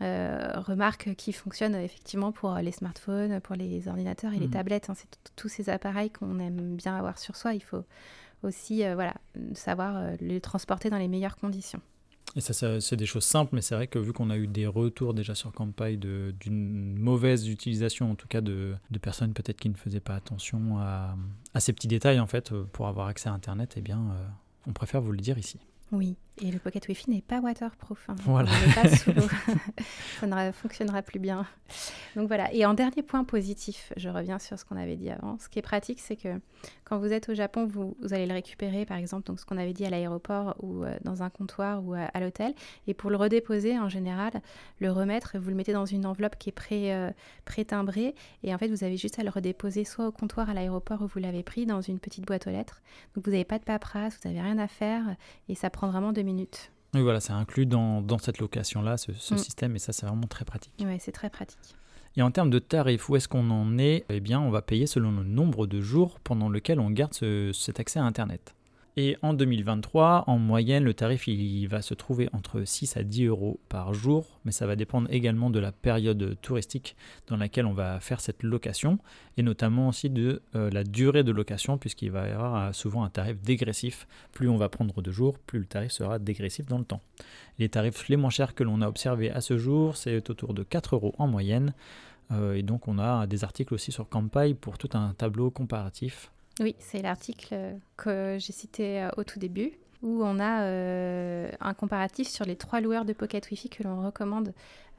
euh, 0.00 0.52
remarques 0.56 1.14
qui 1.16 1.32
fonctionnent 1.32 1.74
effectivement 1.74 2.32
pour 2.32 2.54
les 2.56 2.72
smartphones, 2.72 3.40
pour 3.40 3.56
les 3.56 3.88
ordinateurs 3.88 4.32
et 4.32 4.38
les 4.38 4.48
mmh. 4.48 4.52
tablettes. 4.52 4.90
Hein. 4.90 4.94
C'est 4.96 5.08
tous 5.36 5.48
ces 5.48 5.68
appareils 5.68 6.10
qu'on 6.10 6.38
aime 6.38 6.76
bien 6.76 6.96
avoir 6.96 7.18
sur 7.18 7.36
soi. 7.36 7.54
Il 7.54 7.62
faut 7.62 7.84
aussi 8.42 8.82
voilà, 8.94 9.14
savoir 9.54 10.02
les 10.20 10.40
transporter 10.40 10.90
dans 10.90 10.98
les 10.98 11.06
meilleures 11.06 11.36
conditions. 11.36 11.80
Et 12.34 12.40
ça, 12.40 12.80
c'est 12.80 12.96
des 12.96 13.06
choses 13.06 13.24
simples, 13.24 13.54
mais 13.54 13.60
c'est 13.60 13.74
vrai 13.74 13.86
que 13.86 13.98
vu 13.98 14.12
qu'on 14.12 14.30
a 14.30 14.36
eu 14.36 14.48
des 14.48 14.66
retours 14.66 15.14
déjà 15.14 15.34
sur 15.34 15.52
Campai 15.52 15.96
d'une 15.96 16.98
mauvaise 16.98 17.46
utilisation, 17.46 18.10
en 18.10 18.14
tout 18.14 18.26
cas 18.26 18.40
de, 18.40 18.74
de 18.90 18.98
personnes 18.98 19.34
peut-être 19.34 19.60
qui 19.60 19.68
ne 19.68 19.76
faisaient 19.76 20.00
pas 20.00 20.14
attention 20.14 20.78
à, 20.78 21.14
à, 21.54 21.60
ces 21.60 21.72
petits 21.72 21.88
détails, 21.88 22.18
en 22.18 22.26
fait, 22.26 22.52
pour 22.72 22.88
avoir 22.88 23.06
accès 23.08 23.28
à 23.28 23.32
Internet, 23.32 23.74
eh 23.76 23.82
bien, 23.82 24.16
on 24.66 24.72
préfère 24.72 25.00
vous 25.00 25.12
le 25.12 25.18
dire 25.18 25.38
ici. 25.38 25.58
Oui, 25.92 26.16
et 26.40 26.50
le 26.50 26.58
Pocket 26.58 26.88
Wi-Fi 26.88 27.10
n'est 27.10 27.22
pas 27.22 27.40
waterproof. 27.40 28.08
Hein. 28.08 28.14
Voilà. 28.24 28.50
Pas 28.74 28.88
sous 28.88 29.12
ça 30.20 30.26
ne 30.26 30.52
fonctionnera 30.52 31.02
plus 31.02 31.18
bien. 31.18 31.46
Donc 32.16 32.26
voilà. 32.28 32.52
Et 32.54 32.64
en 32.64 32.74
dernier 32.74 33.02
point 33.02 33.22
positif, 33.24 33.92
je 33.96 34.08
reviens 34.08 34.38
sur 34.38 34.58
ce 34.58 34.64
qu'on 34.64 34.76
avait 34.76 34.96
dit 34.96 35.10
avant. 35.10 35.38
Ce 35.38 35.48
qui 35.48 35.58
est 35.58 35.62
pratique, 35.62 36.00
c'est 36.00 36.16
que 36.16 36.40
quand 36.84 36.98
vous 36.98 37.12
êtes 37.12 37.28
au 37.28 37.34
Japon, 37.34 37.66
vous, 37.66 37.94
allez 38.10 38.26
le 38.26 38.32
récupérer, 38.32 38.86
par 38.86 38.96
exemple, 38.96 39.26
donc 39.26 39.40
ce 39.40 39.46
qu'on 39.46 39.58
avait 39.58 39.72
dit 39.72 39.84
à 39.84 39.90
l'aéroport 39.90 40.56
ou 40.60 40.84
euh, 40.84 40.96
dans 41.04 41.22
un 41.22 41.30
comptoir 41.30 41.84
ou 41.84 41.94
à, 41.94 42.20
l'hôtel. 42.20 42.54
Et 42.86 42.94
pour 42.94 43.10
le 43.10 43.16
redéposer, 43.16 43.78
en 43.78 43.88
général, 43.88 44.32
le 44.78 44.90
remettre, 44.90 45.38
vous 45.38 45.50
le 45.50 45.56
mettez 45.56 45.72
dans 45.72 45.86
une 45.86 46.06
enveloppe 46.06 46.36
qui 46.38 46.48
est 46.48 46.52
pré, 46.52 46.94
euh, 46.94 47.10
pré-timbrée. 47.44 48.14
Et 48.42 48.54
en 48.54 48.58
fait, 48.58 48.68
vous 48.68 48.84
avez 48.84 48.96
juste 48.96 49.18
à 49.18 49.22
le 49.22 49.30
redéposer 49.30 49.84
soit 49.84 50.06
au 50.06 50.12
comptoir 50.12 50.48
à 50.48 50.54
l'aéroport 50.54 51.02
où 51.02 51.06
vous 51.06 51.18
l'avez 51.18 51.42
pris, 51.42 51.66
dans 51.66 51.82
une 51.82 51.98
petite 51.98 52.26
boîte 52.26 52.46
aux 52.46 52.50
lettres. 52.50 52.82
Donc 53.14 53.24
vous 53.24 53.30
n'avez 53.30 53.44
pas 53.44 53.58
de 53.58 53.64
paperasse, 53.64 54.18
vous 54.22 54.28
n'avez 54.28 54.40
rien 54.40 54.58
à 54.58 54.68
faire. 54.68 55.16
Et 55.48 55.54
ça 55.54 55.70
prend 55.70 55.88
vraiment 55.88 56.12
deux 56.22 56.26
minutes. 56.26 56.70
Oui, 56.94 57.00
voilà, 57.00 57.20
c'est 57.20 57.32
inclus 57.32 57.66
dans, 57.66 58.02
dans 58.02 58.18
cette 58.18 58.38
location-là, 58.38 58.96
ce, 58.96 59.12
mm. 59.12 59.38
système, 59.38 59.76
et 59.76 59.78
ça, 59.78 59.92
c'est 59.92 60.06
vraiment 60.06 60.26
très 60.26 60.44
pratique. 60.44 60.72
Oui, 60.80 60.96
c'est 61.00 61.12
très 61.12 61.30
pratique. 61.30 61.58
Et 62.16 62.22
en 62.22 62.30
termes 62.30 62.50
de 62.50 62.58
tarifs, 62.58 63.08
où 63.08 63.16
est-ce 63.16 63.26
qu'on 63.26 63.50
en 63.50 63.78
est? 63.78 64.04
Eh 64.10 64.20
bien, 64.20 64.40
on 64.40 64.50
va 64.50 64.60
payer 64.60 64.86
selon 64.86 65.10
le 65.10 65.24
nombre 65.24 65.66
de 65.66 65.80
jours 65.80 66.20
pendant 66.20 66.50
lequel 66.50 66.78
on 66.78 66.90
garde 66.90 67.14
cet 67.54 67.80
accès 67.80 67.98
à 67.98 68.04
Internet. 68.04 68.54
Et 68.98 69.16
en 69.22 69.32
2023, 69.32 70.24
en 70.26 70.38
moyenne, 70.38 70.84
le 70.84 70.92
tarif 70.92 71.26
il 71.26 71.66
va 71.66 71.80
se 71.80 71.94
trouver 71.94 72.28
entre 72.34 72.64
6 72.64 72.98
à 72.98 73.02
10 73.02 73.24
euros 73.24 73.58
par 73.70 73.94
jour, 73.94 74.38
mais 74.44 74.52
ça 74.52 74.66
va 74.66 74.76
dépendre 74.76 75.08
également 75.10 75.48
de 75.48 75.58
la 75.58 75.72
période 75.72 76.36
touristique 76.42 76.94
dans 77.26 77.38
laquelle 77.38 77.64
on 77.64 77.72
va 77.72 78.00
faire 78.00 78.20
cette 78.20 78.42
location, 78.42 78.98
et 79.38 79.42
notamment 79.42 79.88
aussi 79.88 80.10
de 80.10 80.42
euh, 80.56 80.68
la 80.70 80.84
durée 80.84 81.24
de 81.24 81.32
location, 81.32 81.78
puisqu'il 81.78 82.10
va 82.10 82.28
y 82.28 82.32
avoir 82.32 82.54
euh, 82.54 82.72
souvent 82.72 83.02
un 83.02 83.08
tarif 83.08 83.40
dégressif. 83.40 84.06
Plus 84.32 84.50
on 84.50 84.58
va 84.58 84.68
prendre 84.68 85.00
de 85.00 85.10
jours, 85.10 85.38
plus 85.38 85.60
le 85.60 85.66
tarif 85.66 85.90
sera 85.90 86.18
dégressif 86.18 86.66
dans 86.66 86.78
le 86.78 86.84
temps. 86.84 87.00
Les 87.58 87.70
tarifs 87.70 88.10
les 88.10 88.16
moins 88.16 88.28
chers 88.28 88.54
que 88.54 88.62
l'on 88.62 88.82
a 88.82 88.88
observés 88.88 89.30
à 89.30 89.40
ce 89.40 89.56
jour, 89.56 89.96
c'est 89.96 90.28
autour 90.28 90.52
de 90.52 90.64
4 90.64 90.96
euros 90.96 91.14
en 91.16 91.28
moyenne, 91.28 91.72
euh, 92.30 92.52
et 92.52 92.62
donc 92.62 92.88
on 92.88 92.98
a 92.98 93.26
des 93.26 93.42
articles 93.42 93.72
aussi 93.72 93.90
sur 93.90 94.10
Campai 94.10 94.52
pour 94.52 94.76
tout 94.76 94.90
un 94.92 95.14
tableau 95.14 95.50
comparatif 95.50 96.30
oui, 96.62 96.74
c'est 96.78 97.02
l'article 97.02 97.78
que 97.96 98.36
j'ai 98.38 98.52
cité 98.52 99.02
euh, 99.02 99.08
au 99.16 99.24
tout 99.24 99.38
début, 99.38 99.72
où 100.02 100.22
on 100.24 100.38
a 100.38 100.62
euh, 100.62 101.50
un 101.60 101.74
comparatif 101.74 102.28
sur 102.28 102.44
les 102.44 102.56
trois 102.56 102.80
loueurs 102.80 103.04
de 103.04 103.12
Pocket 103.12 103.48
Wi-Fi 103.50 103.68
que 103.68 103.82
l'on 103.82 104.04
recommande 104.04 104.52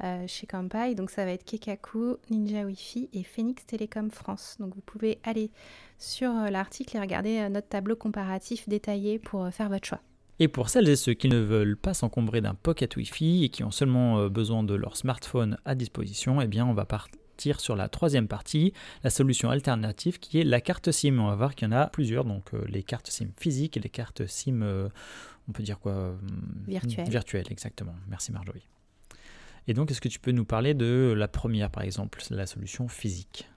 euh, 0.03 0.25
chez 0.27 0.47
Kampai. 0.47 0.95
Donc 0.95 1.09
ça 1.09 1.25
va 1.25 1.31
être 1.31 1.43
Kekaku, 1.45 2.17
Ninja 2.29 2.63
Wi-Fi 2.63 3.09
et 3.13 3.23
Phoenix 3.23 3.65
Telecom 3.65 4.11
France. 4.11 4.57
Donc 4.59 4.73
vous 4.75 4.81
pouvez 4.81 5.19
aller 5.23 5.51
sur 5.97 6.31
l'article 6.31 6.97
et 6.97 6.99
regarder 6.99 7.49
notre 7.49 7.67
tableau 7.67 7.95
comparatif 7.95 8.67
détaillé 8.67 9.19
pour 9.19 9.47
faire 9.49 9.69
votre 9.69 9.87
choix. 9.87 10.01
Et 10.39 10.47
pour 10.47 10.69
celles 10.69 10.89
et 10.89 10.95
ceux 10.95 11.13
qui 11.13 11.29
ne 11.29 11.37
veulent 11.37 11.77
pas 11.77 11.93
s'encombrer 11.93 12.41
d'un 12.41 12.55
Pocket 12.55 12.95
Wi-Fi 12.95 13.45
et 13.45 13.49
qui 13.49 13.63
ont 13.63 13.71
seulement 13.71 14.27
besoin 14.27 14.63
de 14.63 14.73
leur 14.73 14.97
smartphone 14.97 15.57
à 15.63 15.75
disposition, 15.75 16.41
eh 16.41 16.47
bien 16.47 16.65
on 16.65 16.73
va 16.73 16.85
partir 16.85 17.22
sur 17.59 17.75
la 17.75 17.89
troisième 17.89 18.27
partie, 18.27 18.73
la 19.03 19.09
solution 19.09 19.49
alternative 19.49 20.19
qui 20.19 20.39
est 20.39 20.43
la 20.43 20.61
carte 20.61 20.91
SIM. 20.91 21.19
On 21.19 21.27
va 21.27 21.35
voir 21.35 21.55
qu'il 21.55 21.67
y 21.67 21.73
en 21.73 21.75
a 21.75 21.87
plusieurs, 21.87 22.25
donc 22.25 22.53
euh, 22.53 22.63
les 22.67 22.83
cartes 22.83 23.09
SIM 23.09 23.29
physiques 23.37 23.77
et 23.77 23.79
les 23.79 23.89
cartes 23.89 24.25
SIM, 24.27 24.61
euh, 24.61 24.89
on 25.47 25.51
peut 25.51 25.63
dire 25.63 25.79
quoi 25.79 25.91
euh, 25.91 26.15
Virtuelles. 26.67 27.09
Virtuelles, 27.09 27.47
exactement. 27.49 27.95
Merci 28.07 28.31
Marjorie. 28.31 28.67
Et 29.67 29.73
donc, 29.73 29.91
est-ce 29.91 30.01
que 30.01 30.09
tu 30.09 30.19
peux 30.19 30.31
nous 30.31 30.43
parler 30.43 30.73
de 30.73 31.13
la 31.15 31.29
première, 31.29 31.69
par 31.69 31.83
exemple, 31.83 32.21
la 32.31 32.45
solution 32.45 32.89
physique? 32.89 33.49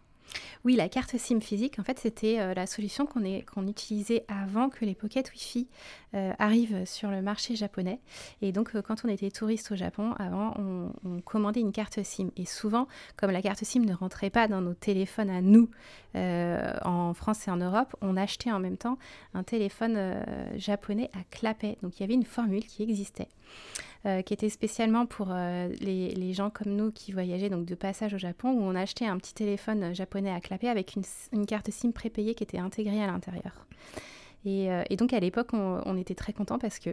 Oui, 0.64 0.76
la 0.76 0.88
carte 0.88 1.16
SIM 1.16 1.40
physique, 1.40 1.78
en 1.78 1.84
fait, 1.84 1.98
c'était 1.98 2.40
euh, 2.40 2.54
la 2.54 2.66
solution 2.66 3.06
qu'on 3.06 3.66
utilisait 3.66 4.24
avant 4.28 4.68
que 4.68 4.84
les 4.84 4.94
Pocket 4.94 5.30
Wi-Fi 5.30 5.68
euh, 6.14 6.32
arrivent 6.38 6.84
sur 6.86 7.10
le 7.10 7.22
marché 7.22 7.54
japonais. 7.56 8.00
Et 8.42 8.52
donc, 8.52 8.74
euh, 8.74 8.82
quand 8.82 9.04
on 9.04 9.08
était 9.08 9.30
touriste 9.30 9.70
au 9.72 9.76
Japon, 9.76 10.12
avant, 10.18 10.54
on, 10.58 11.20
commandait 11.24 11.60
une 11.60 11.72
carte 11.72 12.02
SIM. 12.02 12.30
Et 12.36 12.46
souvent, 12.46 12.88
comme 13.16 13.30
la 13.30 13.42
carte 13.42 13.62
SIM 13.64 13.80
ne 13.80 13.94
rentrait 13.94 14.30
pas 14.30 14.48
dans 14.48 14.60
nos 14.60 14.74
téléphones 14.74 15.30
à 15.30 15.40
nous, 15.40 15.70
en 16.14 17.12
France 17.12 17.46
et 17.46 17.50
en 17.50 17.58
Europe, 17.58 17.94
on 18.00 18.16
achetait 18.16 18.50
en 18.50 18.58
même 18.58 18.78
temps 18.78 18.96
un 19.34 19.42
téléphone 19.42 20.24
japonais 20.56 21.10
à 21.12 21.22
clapet. 21.30 21.76
Donc, 21.82 21.98
il 21.98 22.00
y 22.00 22.04
avait 22.04 22.14
une 22.14 22.24
formule 22.24 22.64
qui 22.64 22.82
existait. 22.82 23.28
Euh, 24.06 24.22
qui 24.22 24.34
était 24.34 24.50
spécialement 24.50 25.04
pour 25.04 25.28
euh, 25.32 25.68
les, 25.80 26.32
gens 26.32 26.48
comme 26.48 26.76
nous 26.76 26.92
qui 26.92 27.10
voyageaient 27.10 27.48
donc 27.48 27.64
de 27.64 27.74
passage 27.74 28.14
au 28.14 28.18
Japon, 28.18 28.50
où 28.50 28.62
on 28.62 28.76
achetait 28.76 29.06
un 29.06 29.16
petit 29.18 29.34
téléphone 29.34 29.92
japonais 29.96 30.30
à 30.30 30.38
clapet 30.38 30.68
avec 30.68 30.94
une, 30.94 31.02
une 31.32 31.44
carte 31.44 31.72
SIM 31.72 31.90
prépayée 31.90 32.36
qui 32.36 32.44
était 32.44 32.58
intégrée 32.58 33.02
à 33.02 33.08
l'intérieur. 33.08 33.66
Euh, 34.46 34.84
et, 34.90 34.96
donc 34.96 35.12
à 35.12 35.20
l'époque, 35.20 35.48
on, 35.52 35.96
était 35.96 36.14
très 36.14 36.32
content 36.32 36.58
parce 36.58 36.78
que 36.78 36.90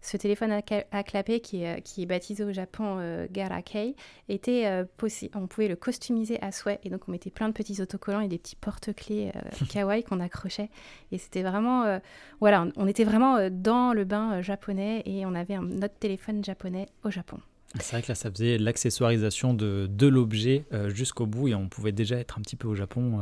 ce 0.00 0.16
téléphone 0.16 0.52
à, 0.52 1.02
clapet 1.02 1.40
qui 1.40 1.62
est, 1.62 1.82
qui 1.82 2.02
est, 2.02 2.06
baptisé 2.06 2.44
au 2.44 2.52
Japon 2.52 2.96
euh, 2.98 3.26
Garakei 3.30 3.94
était 4.28 4.66
euh, 4.66 4.84
possible. 4.96 5.36
On 5.36 5.46
pouvait 5.46 5.68
le 5.68 5.76
customiser 5.76 6.40
à 6.42 6.50
souhait 6.50 6.80
et 6.84 6.90
donc 6.90 7.02
on 7.08 7.12
mettait 7.12 7.30
plein 7.30 7.48
de 7.48 7.52
petits 7.52 7.80
autocollants 7.80 8.20
et 8.20 8.28
des 8.28 8.38
petits 8.38 8.56
porte-clés 8.56 9.32
kawaii 9.68 10.02
qu'on 10.02 10.20
accrochait. 10.20 10.70
Et 11.12 11.18
c'était 11.18 11.42
vraiment, 11.42 12.00
voilà, 12.40 12.66
on, 12.76 12.86
était 12.86 13.04
vraiment 13.04 13.48
dans 13.50 13.92
le 13.92 14.04
bain 14.04 14.40
japonais 14.42 15.02
et 15.06 15.26
on 15.26 15.34
avait 15.34 15.54
un, 15.54 15.62
notre 15.62 15.98
téléphone 15.98 16.44
japonais 16.44 16.86
au 17.04 17.10
Japon. 17.10 17.38
C'est 17.80 17.92
vrai 17.92 18.02
que 18.02 18.08
là, 18.08 18.14
ça 18.14 18.30
faisait 18.30 18.56
l'accessoirisation 18.56 19.52
de, 19.52 19.86
de 19.90 20.06
l'objet 20.06 20.64
jusqu'au 20.88 21.26
bout 21.26 21.48
et 21.48 21.54
on 21.54 21.68
pouvait 21.68 21.92
déjà 21.92 22.16
être 22.16 22.38
un 22.38 22.42
petit 22.42 22.56
peu 22.56 22.66
au 22.66 22.74
Japon 22.74 23.20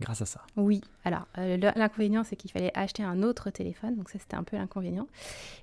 grâce 0.00 0.22
à 0.22 0.26
ça. 0.26 0.40
Oui, 0.56 0.80
Alors, 1.04 1.26
euh, 1.38 1.56
l'inconvénient, 1.76 2.24
c'est 2.24 2.36
qu'il 2.36 2.50
fallait 2.50 2.72
acheter 2.74 3.02
un 3.02 3.22
autre 3.22 3.50
téléphone, 3.50 3.96
donc 3.96 4.10
ça, 4.10 4.18
c'était 4.18 4.36
un 4.36 4.42
peu 4.42 4.56
l'inconvénient. 4.56 5.06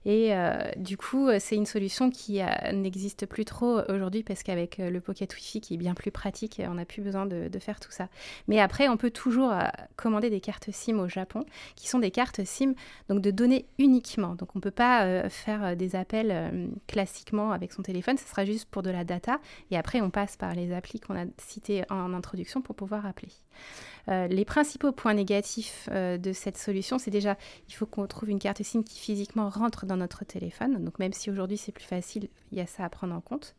Et 0.06 0.36
euh, 0.36 0.58
du 0.78 0.98
coup, 0.98 1.30
c'est 1.40 1.56
une 1.56 1.66
solution 1.66 2.10
qui 2.10 2.40
n'existe 2.74 3.26
plus 3.26 3.46
trop 3.46 3.82
aujourd'hui 3.90 4.24
parce 4.24 4.44
qu'avec 4.44 4.78
le 4.78 5.00
Pocket 5.00 5.34
Wi-Fi, 5.34 5.62
qui 5.62 5.74
est 5.76 5.78
bien 5.78 5.94
plus 5.94 6.12
pratique, 6.12 6.62
on 6.68 6.76
n'a 6.76 6.86
plus 6.86 7.02
besoin 7.02 7.26
de, 7.26 7.50
faire 7.60 7.80
tout 7.80 7.92
ça. 7.92 8.08
Mais 8.48 8.60
après, 8.60 8.88
on 8.88 8.98
peut 8.98 9.10
toujours 9.10 9.52
commander 9.96 10.30
des 10.30 10.40
cartes 10.40 10.72
SIM 10.72 11.00
au 11.00 11.08
Japon, 11.08 11.44
qui 11.76 11.88
sont 11.88 12.00
des 12.00 12.12
cartes 12.12 12.44
SIM 12.44 12.74
donc 13.10 13.22
de 13.22 13.32
données 13.32 13.66
uniquement. 13.80 14.36
Donc, 14.36 14.56
on 14.56 14.60
ne 14.60 14.62
peut 14.62 14.72
pas 14.72 15.28
faire 15.30 15.76
des 15.76 15.96
appels 15.96 16.70
classiquement 16.88 17.52
avec 17.52 17.74
son 17.74 17.82
téléphone, 17.82 18.18
ce 18.18 18.28
sera 18.28 18.46
juste 18.46 18.70
pour 18.70 18.84
de 18.84 18.90
la 18.90 19.04
data. 19.04 19.40
Et 19.72 19.78
après, 19.78 20.02
on 20.02 20.10
passe 20.10 20.38
par 20.38 20.54
les 20.54 20.74
applis 20.74 21.00
qu'on 21.00 21.18
a 21.18 21.26
citées 21.38 21.84
en 21.90 22.14
introduction 22.14 22.62
pour 22.62 22.76
pouvoir 22.76 23.06
appeler. 23.06 23.32
Euh, 24.10 24.28
les 24.28 24.46
principaux 24.46 24.92
points 24.92 25.14
négatifs 25.14 25.27
euh, 25.92 26.18
de 26.18 26.34
cette 26.34 26.58
solution, 26.58 26.98
c'est 26.98 27.12
déjà, 27.12 27.38
il 27.68 27.74
faut 27.74 27.86
qu'on 27.86 28.08
trouve 28.08 28.30
une 28.30 28.40
carte 28.40 28.62
SIM 28.64 28.84
qui 28.84 29.00
physiquement 29.00 29.50
rentre 29.50 29.86
dans 29.86 29.98
notre 29.98 30.26
téléphone. 30.26 30.84
Donc 30.84 31.00
même 31.00 31.14
si 31.14 31.30
aujourd'hui 31.30 31.58
c'est 31.58 31.72
plus 31.72 31.86
facile, 31.86 32.30
il 32.52 32.58
y 32.58 32.62
a 32.62 32.68
ça 32.68 32.86
à 32.86 32.90
prendre 32.90 33.14
en 33.14 33.22
compte. 33.22 33.56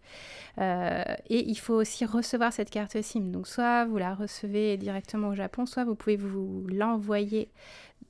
Euh, 0.59 1.05
et 1.29 1.49
il 1.49 1.57
faut 1.57 1.75
aussi 1.75 2.05
recevoir 2.05 2.53
cette 2.53 2.71
carte 2.71 3.01
SIM. 3.01 3.31
Donc 3.31 3.47
soit 3.47 3.85
vous 3.85 3.99
la 3.99 4.15
recevez 4.15 4.77
directement 4.77 5.29
au 5.29 5.35
Japon, 5.35 5.67
soit 5.67 5.85
vous 5.85 5.95
pouvez 5.95 6.17
vous 6.17 6.67
l'envoyer 6.69 7.51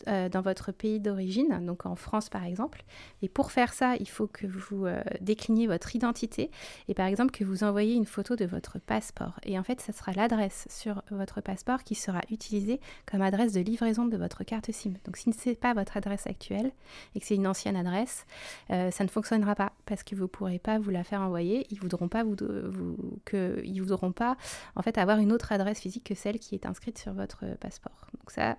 euh, 0.06 0.28
dans 0.28 0.42
votre 0.42 0.70
pays 0.70 1.00
d'origine, 1.00 1.58
donc 1.66 1.84
en 1.84 1.96
France 1.96 2.28
par 2.28 2.44
exemple. 2.44 2.84
Et 3.20 3.28
pour 3.28 3.50
faire 3.50 3.72
ça, 3.72 3.96
il 3.96 4.08
faut 4.08 4.28
que 4.28 4.46
vous 4.46 4.86
euh, 4.86 5.02
décliniez 5.20 5.66
votre 5.66 5.96
identité 5.96 6.52
et 6.86 6.94
par 6.94 7.06
exemple 7.06 7.32
que 7.32 7.42
vous 7.44 7.64
envoyez 7.64 7.94
une 7.94 8.06
photo 8.06 8.36
de 8.36 8.44
votre 8.44 8.78
passeport. 8.78 9.40
Et 9.42 9.58
en 9.58 9.64
fait, 9.64 9.80
ça 9.80 9.92
sera 9.92 10.12
l'adresse 10.12 10.68
sur 10.70 11.02
votre 11.10 11.40
passeport 11.40 11.82
qui 11.82 11.96
sera 11.96 12.20
utilisée 12.30 12.80
comme 13.10 13.22
adresse 13.22 13.52
de 13.52 13.60
livraison 13.60 14.06
de 14.06 14.16
votre 14.16 14.44
carte 14.44 14.70
SIM. 14.70 14.92
Donc 15.04 15.16
si 15.16 15.32
ce 15.32 15.48
n'est 15.48 15.54
pas 15.56 15.74
votre 15.74 15.96
adresse 15.96 16.28
actuelle 16.28 16.70
et 17.16 17.20
que 17.20 17.26
c'est 17.26 17.34
une 17.34 17.48
ancienne 17.48 17.76
adresse, 17.76 18.24
euh, 18.70 18.92
ça 18.92 19.02
ne 19.02 19.08
fonctionnera 19.08 19.56
pas 19.56 19.72
parce 19.84 20.04
que 20.04 20.14
vous 20.14 20.22
ne 20.22 20.28
pourrez 20.28 20.60
pas 20.60 20.78
vous 20.78 20.90
la 20.90 21.02
faire 21.02 21.22
envoyer. 21.22 21.66
Ils 21.70 21.80
voudront 21.80 22.08
pas 22.08 22.22
vous, 22.22 22.36
que, 23.24 23.60
ils 23.64 23.80
voudront 23.80 24.12
pas 24.12 24.36
en 24.76 24.82
fait 24.82 24.96
avoir 24.96 25.18
une 25.18 25.32
autre 25.32 25.50
adresse 25.50 25.80
physique 25.80 26.04
que 26.04 26.14
celle 26.14 26.38
qui 26.38 26.54
est 26.54 26.66
inscrite 26.66 26.98
sur 26.98 27.12
votre 27.14 27.44
passeport. 27.58 28.06
Donc 28.12 28.30
ça, 28.30 28.56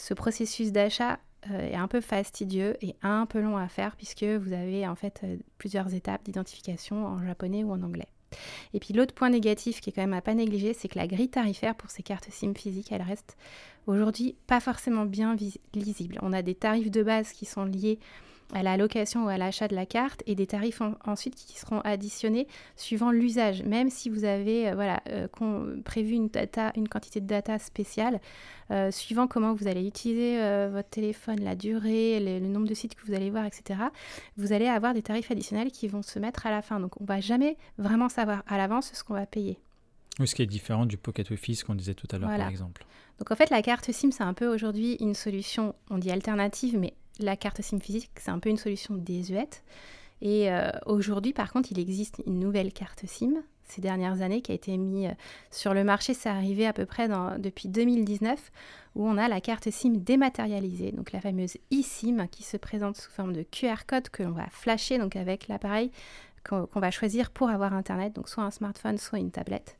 ce 0.00 0.14
processus 0.14 0.72
d'achat 0.72 1.18
euh, 1.50 1.70
est 1.70 1.76
un 1.76 1.86
peu 1.86 2.00
fastidieux 2.00 2.76
et 2.80 2.96
un 3.02 3.26
peu 3.26 3.40
long 3.40 3.58
à 3.58 3.68
faire 3.68 3.96
puisque 3.96 4.24
vous 4.24 4.54
avez 4.54 4.88
en 4.88 4.94
fait 4.94 5.20
euh, 5.24 5.36
plusieurs 5.58 5.92
étapes 5.94 6.24
d'identification 6.24 7.04
en 7.04 7.22
japonais 7.24 7.64
ou 7.64 7.72
en 7.72 7.82
anglais. 7.82 8.08
Et 8.72 8.80
puis 8.80 8.94
l'autre 8.94 9.14
point 9.14 9.28
négatif 9.28 9.80
qui 9.80 9.90
est 9.90 9.92
quand 9.92 10.00
même 10.00 10.14
à 10.14 10.22
pas 10.22 10.34
négliger, 10.34 10.72
c'est 10.72 10.88
que 10.88 10.98
la 10.98 11.06
grille 11.06 11.28
tarifaire 11.28 11.74
pour 11.74 11.90
ces 11.90 12.02
cartes 12.02 12.28
SIM 12.30 12.54
physiques, 12.54 12.92
elle 12.92 13.02
reste 13.02 13.36
aujourd'hui 13.86 14.36
pas 14.46 14.60
forcément 14.60 15.04
bien 15.04 15.36
lisible. 15.74 16.18
On 16.22 16.32
a 16.32 16.40
des 16.40 16.54
tarifs 16.54 16.90
de 16.90 17.02
base 17.02 17.32
qui 17.32 17.44
sont 17.44 17.64
liés 17.64 17.98
à 18.52 18.62
la 18.62 18.76
location 18.76 19.26
ou 19.26 19.28
à 19.28 19.38
l'achat 19.38 19.68
de 19.68 19.74
la 19.74 19.86
carte 19.86 20.22
et 20.26 20.34
des 20.34 20.46
tarifs 20.46 20.82
ensuite 21.04 21.34
qui 21.34 21.58
seront 21.58 21.80
additionnés 21.80 22.46
suivant 22.76 23.10
l'usage. 23.10 23.62
Même 23.62 23.90
si 23.90 24.10
vous 24.10 24.24
avez 24.24 24.68
euh, 24.68 24.74
voilà, 24.74 25.02
euh, 25.08 25.28
prévu 25.84 26.14
une, 26.14 26.28
data, 26.28 26.72
une 26.76 26.88
quantité 26.88 27.20
de 27.20 27.26
data 27.26 27.58
spéciale, 27.58 28.20
euh, 28.70 28.90
suivant 28.90 29.26
comment 29.26 29.54
vous 29.54 29.68
allez 29.68 29.86
utiliser 29.86 30.38
votre 30.70 30.88
téléphone, 30.88 31.40
la 31.40 31.54
durée, 31.54 32.20
le 32.20 32.46
nombre 32.46 32.68
de 32.68 32.74
sites 32.74 32.94
que 32.94 33.06
vous 33.06 33.14
allez 33.14 33.30
voir, 33.30 33.44
etc., 33.44 33.80
vous 34.36 34.52
allez 34.52 34.66
avoir 34.66 34.94
des 34.94 35.02
tarifs 35.02 35.30
additionnels 35.30 35.70
qui 35.70 35.88
vont 35.88 36.02
se 36.02 36.18
mettre 36.18 36.46
à 36.46 36.50
la 36.50 36.62
fin. 36.62 36.80
Donc 36.80 37.00
on 37.00 37.04
ne 37.04 37.08
va 37.08 37.20
jamais 37.20 37.56
vraiment 37.78 38.08
savoir 38.08 38.42
à 38.46 38.58
l'avance 38.58 38.90
ce 38.92 39.02
qu'on 39.04 39.14
va 39.14 39.26
payer. 39.26 39.58
Oui, 40.18 40.28
ce 40.28 40.34
qui 40.34 40.42
est 40.42 40.46
différent 40.46 40.86
du 40.86 40.96
Pocket 40.96 41.30
Office 41.30 41.64
qu'on 41.64 41.74
disait 41.74 41.94
tout 41.94 42.06
à 42.10 42.18
l'heure, 42.18 42.28
par 42.28 42.48
exemple. 42.48 42.84
Donc 43.18 43.30
en 43.30 43.36
fait, 43.36 43.50
la 43.50 43.62
carte 43.62 43.90
SIM, 43.90 44.10
c'est 44.10 44.22
un 44.22 44.34
peu 44.34 44.46
aujourd'hui 44.46 44.96
une 45.00 45.14
solution, 45.14 45.74
on 45.90 45.98
dit 45.98 46.10
alternative, 46.10 46.78
mais 46.78 46.94
la 47.24 47.36
carte 47.36 47.62
SIM 47.62 47.80
physique, 47.80 48.10
c'est 48.16 48.30
un 48.30 48.38
peu 48.38 48.48
une 48.48 48.56
solution 48.56 48.94
désuète. 48.94 49.62
Et 50.22 50.50
euh, 50.50 50.70
aujourd'hui, 50.86 51.32
par 51.32 51.52
contre, 51.52 51.72
il 51.72 51.78
existe 51.78 52.22
une 52.26 52.38
nouvelle 52.38 52.72
carte 52.72 53.06
SIM 53.06 53.42
ces 53.70 53.80
dernières 53.80 54.20
années 54.20 54.42
qui 54.42 54.52
a 54.52 54.54
été 54.54 54.76
mise 54.76 55.06
euh, 55.06 55.14
sur 55.50 55.74
le 55.74 55.84
marché. 55.84 56.12
C'est 56.12 56.28
arrivé 56.28 56.66
à 56.66 56.72
peu 56.72 56.86
près 56.86 57.08
depuis 57.38 57.68
2019 57.68 58.50
où 58.96 59.06
on 59.06 59.16
a 59.16 59.28
la 59.28 59.40
carte 59.40 59.70
SIM 59.70 59.92
dématérialisée, 59.94 60.90
donc 60.90 61.12
la 61.12 61.20
fameuse 61.20 61.56
eSIM 61.70 62.26
qui 62.28 62.42
se 62.42 62.56
présente 62.56 62.96
sous 62.96 63.10
forme 63.10 63.32
de 63.32 63.42
QR 63.42 63.86
code 63.86 64.08
que 64.08 64.24
l'on 64.24 64.32
va 64.32 64.48
flasher 64.50 64.98
donc 64.98 65.14
avec 65.14 65.46
l'appareil 65.46 65.92
qu'on 66.48 66.80
va 66.80 66.90
choisir 66.90 67.30
pour 67.30 67.48
avoir 67.50 67.74
Internet, 67.74 68.14
donc 68.14 68.28
soit 68.28 68.44
un 68.44 68.50
smartphone, 68.50 68.98
soit 68.98 69.18
une 69.18 69.30
tablette. 69.30 69.78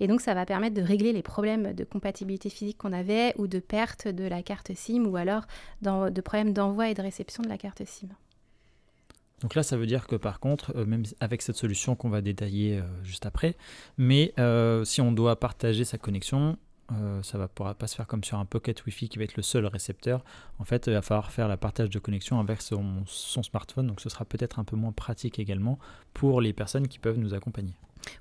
Et 0.00 0.06
donc 0.06 0.20
ça 0.20 0.34
va 0.34 0.46
permettre 0.46 0.74
de 0.74 0.82
régler 0.82 1.12
les 1.12 1.22
problèmes 1.22 1.72
de 1.72 1.84
compatibilité 1.84 2.50
physique 2.50 2.78
qu'on 2.78 2.92
avait 2.92 3.34
ou 3.38 3.46
de 3.46 3.58
perte 3.58 4.08
de 4.08 4.24
la 4.24 4.42
carte 4.42 4.74
SIM 4.74 5.06
ou 5.06 5.16
alors 5.16 5.44
de 5.82 6.20
problèmes 6.20 6.52
d'envoi 6.52 6.90
et 6.90 6.94
de 6.94 7.02
réception 7.02 7.42
de 7.42 7.48
la 7.48 7.58
carte 7.58 7.84
SIM. 7.84 8.08
Donc 9.42 9.56
là, 9.56 9.62
ça 9.64 9.76
veut 9.76 9.86
dire 9.86 10.06
que 10.06 10.16
par 10.16 10.38
contre, 10.38 10.72
euh, 10.76 10.86
même 10.86 11.02
avec 11.20 11.42
cette 11.42 11.56
solution 11.56 11.96
qu'on 11.96 12.08
va 12.08 12.20
détailler 12.20 12.78
euh, 12.78 12.82
juste 13.02 13.26
après, 13.26 13.56
mais 13.98 14.32
euh, 14.38 14.84
si 14.84 15.00
on 15.00 15.10
doit 15.10 15.38
partager 15.38 15.84
sa 15.84 15.98
connexion, 15.98 16.56
euh, 17.00 17.22
ça 17.22 17.38
va 17.38 17.48
pourra 17.48 17.74
pas 17.74 17.86
se 17.86 17.96
faire 17.96 18.06
comme 18.06 18.24
sur 18.24 18.38
un 18.38 18.44
Pocket 18.44 18.84
Wi-Fi 18.84 19.08
qui 19.08 19.18
va 19.18 19.24
être 19.24 19.36
le 19.36 19.42
seul 19.42 19.66
récepteur. 19.66 20.24
En 20.58 20.64
fait, 20.64 20.86
il 20.86 20.92
va 20.92 21.02
falloir 21.02 21.30
faire 21.30 21.48
la 21.48 21.56
partage 21.56 21.90
de 21.90 21.98
connexion 21.98 22.40
avec 22.40 22.62
son, 22.62 23.04
smartphone, 23.06 23.86
donc 23.86 24.00
ce 24.00 24.08
sera 24.08 24.24
peut-être 24.24 24.58
un 24.58 24.64
peu 24.64 24.76
moins 24.76 24.92
pratique 24.92 25.38
également 25.38 25.78
pour 26.14 26.40
les 26.40 26.52
personnes 26.52 26.88
qui 26.88 26.98
peuvent 26.98 27.18
nous 27.18 27.34
accompagner. 27.34 27.74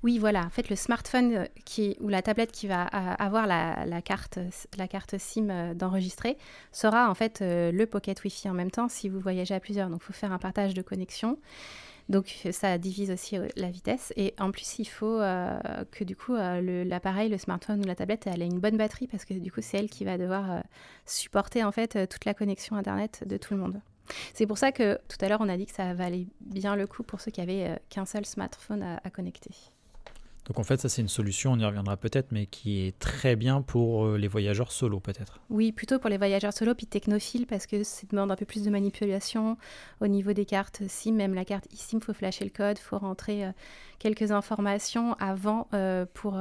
Oui, 0.04 0.20
voilà. 0.20 0.46
En 0.46 0.50
fait, 0.52 0.70
le 0.70 0.76
smartphone 0.76 1.48
euh, 1.80 1.94
ou 2.02 2.08
la 2.08 2.22
tablette 2.22 2.52
qui 2.52 2.68
va 2.68 2.86
euh, 2.86 3.16
avoir 3.18 3.48
la, 3.48 4.02
carte, 4.04 4.38
la 4.78 4.88
carte 4.88 5.18
SIM 5.18 5.74
d'enregistrer 5.74 6.38
sera 6.72 7.10
en 7.10 7.16
fait 7.16 7.42
le 7.42 7.86
Pocket 7.86 8.24
Wi-Fi 8.24 8.50
en 8.50 8.54
même 8.54 8.72
temps 8.72 8.88
si 8.90 9.10
vous 9.10 9.20
voyagez 9.20 9.56
à 9.56 9.60
plusieurs. 9.60 9.90
Donc, 9.90 10.02
il 10.04 10.06
faut 10.06 10.14
faire 10.14 10.32
un 10.32 10.38
partage 10.38 10.74
de 10.74 10.82
connexion. 10.82 11.40
Donc 12.12 12.36
ça 12.52 12.78
divise 12.78 13.10
aussi 13.10 13.38
euh, 13.38 13.48
la 13.56 13.72
vitesse. 13.72 14.12
Et 14.18 14.34
en 14.38 14.52
plus, 14.52 14.80
il 14.80 14.86
faut 14.86 15.22
euh, 15.22 15.58
que 15.92 16.04
du 16.04 16.18
coup, 16.18 16.36
euh, 16.36 16.84
l'appareil, 16.84 17.30
le, 17.30 17.38
smartphone 17.38 17.80
ou 17.80 17.88
la 17.88 17.96
tablette, 17.96 18.28
elle 18.28 18.42
ait 18.42 18.48
une 18.48 18.60
bonne 18.60 18.76
batterie 18.76 19.08
parce 19.08 19.24
que 19.24 19.34
du 19.34 19.50
coup, 19.50 19.62
c'est 19.62 19.78
elle 19.78 19.90
qui 19.90 20.04
va 20.04 20.18
devoir 20.18 20.62
supporter 21.06 21.64
en 21.64 21.72
fait 21.72 22.08
toute 22.10 22.26
la 22.26 22.34
connexion 22.34 22.76
Internet 22.76 23.24
de 23.26 23.38
tout 23.38 23.54
le 23.54 23.62
monde. 23.62 23.82
C'est 24.34 24.46
pour 24.46 24.58
ça 24.58 24.74
que 24.74 25.00
tout 25.08 25.18
à 25.22 25.30
l'heure, 25.30 25.40
on 25.40 25.48
a 25.48 25.56
dit 25.56 25.66
que 25.66 25.72
ça 25.74 25.94
valait 25.94 26.28
bien 26.42 26.76
le 26.76 26.86
coup 26.86 27.04
pour 27.04 27.22
ceux 27.22 27.32
qui 27.32 27.40
avaient 27.40 27.80
qu'un 27.90 28.06
seul 28.06 28.26
smartphone 28.26 28.84
à 28.84 29.10
connecter. 29.10 29.52
Donc 30.52 30.60
en 30.60 30.64
fait, 30.64 30.82
ça 30.82 30.90
c'est 30.90 31.02
une 31.02 31.08
solution, 31.08 31.54
on 31.54 31.60
y 31.60 31.64
reviendra 31.64 31.96
peut-être, 31.96 32.34
mais 32.34 32.46
qui 32.46 32.86
est 32.86 33.00
très 33.00 33.38
bien 33.38 33.62
pour 33.62 34.04
euh, 34.04 34.18
les 34.18 34.28
voyageurs 34.28 34.74
solo 34.74 35.00
peut-être. 35.00 35.40
Oui, 35.50 35.72
plutôt 35.72 35.98
pour 35.98 36.10
les 36.10 36.18
voyageurs 36.18 36.52
solo, 36.52 36.76
puis 36.76 36.88
technophiles, 36.88 37.48
parce 37.48 37.66
que 37.66 37.86
ça 37.86 38.06
demande 38.12 38.34
un 38.34 38.36
peu 38.36 38.44
plus 38.44 38.62
de 38.62 38.70
manipulation 38.70 39.56
au 40.02 40.08
niveau 40.08 40.34
des 40.34 40.44
cartes 40.44 40.82
SIM. 40.90 41.14
Même 41.14 41.36
la 41.36 41.46
carte 41.46 41.68
eSIM, 41.72 42.00
il 42.00 42.04
faut 42.04 42.14
flasher 42.14 42.44
le 42.44 42.50
code, 42.50 42.78
il 42.78 42.84
faut 42.84 42.98
rentrer 42.98 43.46
euh, 43.46 43.52
quelques 43.98 44.34
informations 44.34 45.14
avant 45.22 45.70
euh, 45.74 46.06
pour 46.14 46.38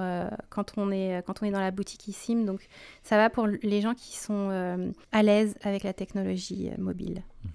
quand, 0.48 0.72
on 0.76 0.90
est, 0.90 1.24
quand 1.24 1.40
on 1.44 1.46
est 1.46 1.52
dans 1.52 1.60
la 1.60 1.70
boutique 1.70 2.08
eSIM. 2.08 2.44
Donc 2.44 2.66
ça 3.04 3.16
va 3.16 3.30
pour 3.30 3.46
les 3.46 3.80
gens 3.80 3.94
qui 3.94 4.16
sont 4.16 4.90
à 5.12 5.22
l'aise 5.22 5.54
avec 5.62 5.84
la 5.84 5.92
technologie 5.92 6.68
mobile. 6.78 7.22
Mmh. 7.44 7.48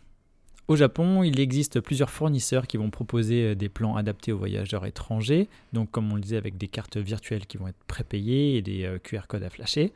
Au 0.67 0.75
Japon, 0.75 1.21
il 1.21 1.39
existe 1.39 1.79
plusieurs 1.79 2.09
fournisseurs 2.09 2.65
qui 2.65 2.77
vont 2.77 2.89
proposer 2.89 3.51
euh, 3.51 3.55
des 3.55 3.69
plans 3.69 3.95
adaptés 3.97 4.31
aux 4.31 4.37
voyageurs 4.39 4.87
étrangers, 4.87 5.47
donc 5.73 5.91
comme 5.91 6.11
on 6.11 6.15
le 6.15 6.21
disait 6.21 6.37
avec 6.37 6.57
des 6.57 6.67
cartes 6.67 6.97
virtuelles 6.97 7.45
qui 7.45 7.57
vont 7.57 7.67
être 7.67 7.83
prépayées 7.85 8.57
et 8.57 8.61
des 8.63 8.83
euh, 8.83 8.97
QR 8.97 9.27
codes 9.27 9.43
à 9.43 9.51
flasher. 9.51 9.93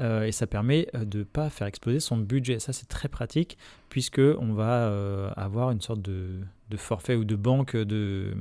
Euh, 0.00 0.24
et 0.24 0.32
ça 0.32 0.48
permet 0.48 0.88
de 0.94 1.18
ne 1.20 1.24
pas 1.24 1.50
faire 1.50 1.68
exploser 1.68 2.00
son 2.00 2.16
budget. 2.16 2.58
Ça, 2.58 2.72
c'est 2.72 2.88
très 2.88 3.08
pratique 3.08 3.58
puisque 3.90 4.20
on 4.20 4.52
va 4.54 5.32
avoir 5.36 5.70
une 5.70 5.80
sorte 5.80 6.02
de, 6.02 6.40
forfait 6.76 7.16
ou 7.16 7.24
de 7.24 7.34
banque 7.34 7.76
de, 7.76 8.32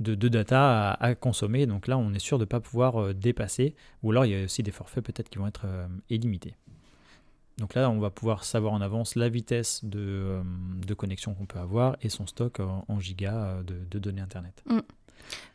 de, 0.00 0.28
data 0.28 0.92
à, 0.92 1.14
consommer. 1.14 1.66
Donc 1.66 1.86
là, 1.86 1.98
on 1.98 2.12
est 2.14 2.18
sûr 2.18 2.38
de 2.38 2.42
ne 2.42 2.46
pas 2.46 2.58
pouvoir 2.58 3.14
dépasser. 3.14 3.76
Ou 4.02 4.10
alors, 4.10 4.24
il 4.24 4.32
y 4.32 4.40
a 4.40 4.44
aussi 4.44 4.64
des 4.64 4.72
forfaits 4.72 5.04
peut-être 5.04 5.28
qui 5.28 5.38
vont 5.38 5.46
être 5.46 5.66
illimités. 6.10 6.56
Donc 7.58 7.74
là, 7.74 7.90
on 7.90 7.98
va 7.98 8.10
pouvoir 8.10 8.44
savoir 8.44 8.72
en 8.72 8.80
avance 8.80 9.14
la 9.14 9.28
vitesse 9.28 9.84
de, 9.84 10.00
euh, 10.00 10.94
connexion 10.94 11.34
qu'on 11.34 11.46
peut 11.46 11.58
avoir 11.58 11.96
et 12.02 12.08
son 12.08 12.26
stock 12.26 12.60
en, 12.60 13.00
gigas 13.00 13.34
euh, 13.34 13.62
de, 13.62 13.98
données 13.98 14.20
Internet. 14.20 14.62
Mm. 14.66 14.80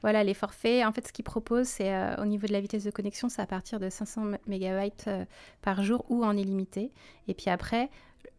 Voilà, 0.02 0.24
les 0.24 0.34
forfaits, 0.34 0.86
en 0.86 0.92
fait, 0.92 1.08
ce 1.08 1.14
qu'ils 1.14 1.26
proposent, 1.26 1.68
c'est 1.68 1.94
euh, 1.94 2.16
au 2.18 2.26
niveau 2.26 2.48
de 2.48 2.54
la 2.54 2.62
vitesse 2.62 2.84
de 2.84 2.92
connexion, 2.92 3.30
c'est 3.30 3.42
à 3.42 3.46
partir 3.46 3.80
de 3.80 3.90
500 3.90 4.26
MB 4.48 4.92
par 5.62 5.84
jour 5.84 6.06
ou 6.10 6.24
en 6.24 6.36
illimité. 6.36 6.92
Et 7.28 7.34
puis 7.34 7.50
après, 7.50 7.90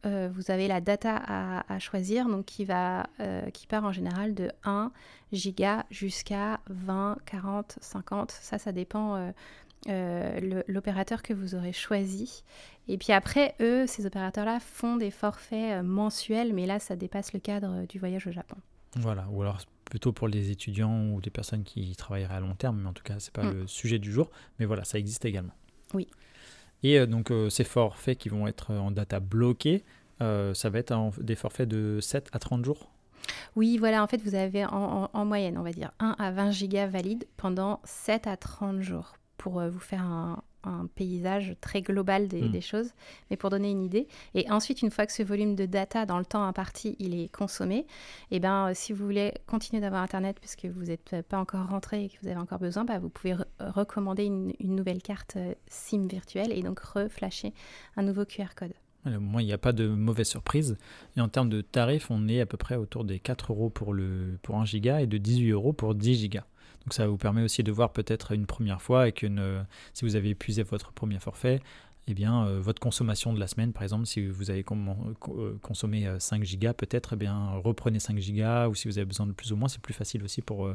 vous 0.04 0.50
avez 0.50 0.68
la 0.68 0.80
data 0.80 1.20
à, 1.68 1.78
choisir, 1.80 2.28
donc 2.28 2.46
qui, 2.46 2.64
va, 2.64 3.06
qui 3.52 3.66
part 3.66 3.84
en 3.84 3.92
général 3.92 4.32
de 4.34 4.50
1 4.64 4.92
giga 5.32 5.84
jusqu'à 5.90 6.60
20, 6.68 7.18
40, 7.26 7.78
50. 7.80 8.30
Ça, 8.30 8.58
ça 8.58 8.72
dépend 8.72 9.32
euh, 9.86 10.62
l'opérateur 10.66 11.22
que 11.22 11.32
vous 11.32 11.54
aurez 11.54 11.72
choisi. 11.72 12.42
Et 12.88 12.98
puis 12.98 13.12
après, 13.12 13.54
eux, 13.60 13.86
ces 13.86 14.06
opérateurs-là 14.06 14.58
font 14.60 14.96
des 14.96 15.10
forfaits 15.10 15.78
euh, 15.78 15.82
mensuels, 15.82 16.52
mais 16.52 16.66
là, 16.66 16.78
ça 16.78 16.96
dépasse 16.96 17.32
le 17.32 17.38
cadre 17.38 17.70
euh, 17.70 17.86
du 17.86 17.98
voyage 17.98 18.26
au 18.26 18.32
Japon. 18.32 18.56
Voilà, 18.96 19.26
ou 19.30 19.42
alors 19.42 19.58
plutôt 19.84 20.12
pour 20.12 20.28
les 20.28 20.50
étudiants 20.50 21.10
ou 21.10 21.20
des 21.20 21.30
personnes 21.30 21.62
qui 21.62 21.94
travailleraient 21.94 22.34
à 22.34 22.40
long 22.40 22.54
terme, 22.54 22.80
mais 22.82 22.88
en 22.88 22.92
tout 22.92 23.04
cas, 23.04 23.20
ce 23.20 23.28
n'est 23.28 23.32
pas 23.32 23.44
mm. 23.44 23.52
le 23.52 23.66
sujet 23.66 23.98
du 23.98 24.10
jour. 24.10 24.30
Mais 24.58 24.66
voilà, 24.66 24.84
ça 24.84 24.98
existe 24.98 25.24
également. 25.24 25.54
Oui. 25.94 26.08
Et 26.82 27.04
donc 27.06 27.32
ces 27.48 27.64
forfaits 27.64 28.16
qui 28.16 28.28
vont 28.28 28.46
être 28.46 28.72
en 28.72 28.92
data 28.92 29.18
bloquée, 29.18 29.82
ça 30.20 30.70
va 30.70 30.78
être 30.78 31.10
des 31.20 31.34
forfaits 31.34 31.68
de 31.68 31.98
7 32.00 32.28
à 32.32 32.38
30 32.38 32.64
jours? 32.64 32.88
Oui, 33.56 33.78
voilà, 33.78 34.04
en 34.04 34.06
fait, 34.06 34.22
vous 34.22 34.36
avez 34.36 34.64
en, 34.64 35.24
moyenne, 35.24 35.58
on 35.58 35.62
va 35.62 35.72
dire, 35.72 35.90
1 35.98 36.14
à 36.20 36.30
20 36.30 36.52
gigas 36.52 36.86
valides 36.86 37.26
pendant 37.36 37.80
7 37.82 38.28
à 38.28 38.36
30 38.36 38.80
jours 38.80 39.18
pour 39.38 39.60
vous 39.60 39.80
faire 39.80 40.02
un, 40.02 40.42
un 40.64 40.86
paysage 40.94 41.56
très 41.60 41.82
global 41.82 42.24
hmm. 42.24 42.50
des, 42.50 42.60
choses, 42.60 42.90
mais 43.30 43.36
pour 43.36 43.50
donner 43.50 43.70
une 43.70 43.82
idée. 43.82 44.06
Et 44.34 44.50
ensuite, 44.50 44.82
une 44.82 44.90
fois 44.90 45.06
que 45.06 45.12
ce 45.12 45.22
volume 45.22 45.54
de 45.54 45.66
data 45.66 46.06
dans 46.06 46.18
le 46.18 46.24
temps 46.24 46.44
imparti, 46.44 46.96
il 46.98 47.18
est 47.18 47.28
consommé, 47.28 47.78
et 47.78 47.86
eh 48.36 48.40
ben, 48.40 48.68
euh, 48.68 48.72
si 48.74 48.92
vous 48.92 49.04
voulez 49.04 49.34
continuer 49.46 49.80
d'avoir 49.80 50.02
Internet 50.02 50.38
puisque 50.40 50.66
vous 50.66 50.84
n'êtes 50.84 51.16
pas 51.28 51.38
encore 51.38 51.68
rentré 51.68 52.04
et 52.04 52.08
que 52.08 52.16
vous 52.22 52.28
avez 52.28 52.38
encore 52.38 52.58
besoin, 52.58 52.84
bah, 52.84 52.98
vous 52.98 53.08
pouvez 53.08 53.36
recommander 53.60 54.24
une, 54.24 54.52
nouvelle 54.60 55.02
carte 55.02 55.36
euh, 55.36 55.54
SIM 55.66 56.06
virtuelle 56.06 56.52
et 56.52 56.62
donc 56.62 56.80
reflasher 56.80 57.52
un 57.96 58.02
nouveau 58.02 58.24
QR 58.24 58.54
code. 58.56 58.72
Moi, 59.04 59.42
il 59.42 59.46
n'y 59.46 59.52
a 59.52 59.58
pas 59.58 59.72
de 59.72 59.88
mauvaise 59.88 60.28
surprise. 60.28 60.76
Et 61.16 61.20
en 61.20 61.28
termes 61.28 61.48
de 61.48 61.62
tarifs, 61.62 62.10
on 62.10 62.28
est 62.28 62.40
à 62.40 62.46
peu 62.46 62.58
près 62.58 62.76
autour 62.76 63.04
des 63.04 63.18
4 63.18 63.52
euros 63.52 63.70
pour, 63.70 63.94
le, 63.94 64.38
pour 64.42 64.56
1 64.56 64.66
giga 64.66 65.00
et 65.00 65.06
de 65.06 65.16
18 65.16 65.50
euros 65.52 65.72
pour 65.72 65.94
10 65.94 66.14
gigas. 66.16 66.44
Donc 66.84 66.94
ça 66.94 67.06
vous 67.06 67.16
permet 67.16 67.42
aussi 67.42 67.62
de 67.62 67.72
voir 67.72 67.92
peut-être 67.92 68.32
une 68.32 68.46
première 68.46 68.80
fois 68.80 69.08
et 69.08 69.12
que 69.12 69.26
euh, 69.26 69.62
si 69.92 70.04
vous 70.04 70.16
avez 70.16 70.30
épuisé 70.30 70.62
votre 70.62 70.92
premier 70.92 71.18
forfait, 71.18 71.60
eh 72.06 72.14
bien, 72.14 72.46
euh, 72.46 72.60
votre 72.60 72.80
consommation 72.80 73.34
de 73.34 73.40
la 73.40 73.46
semaine, 73.46 73.72
par 73.72 73.82
exemple, 73.82 74.06
si 74.06 74.26
vous 74.26 74.50
avez 74.50 74.64
euh, 74.70 75.58
consommé 75.60 76.08
5 76.18 76.42
gigas, 76.42 76.72
peut-être, 76.72 77.12
eh 77.12 77.16
bien, 77.16 77.50
reprenez 77.62 78.00
5 78.00 78.18
gigas, 78.18 78.68
ou 78.68 78.74
si 78.74 78.88
vous 78.88 78.96
avez 78.96 79.04
besoin 79.04 79.26
de 79.26 79.32
plus 79.32 79.52
ou 79.52 79.56
moins, 79.56 79.68
c'est 79.68 79.82
plus 79.82 79.92
facile 79.92 80.22
aussi 80.24 80.40
pour 80.40 80.72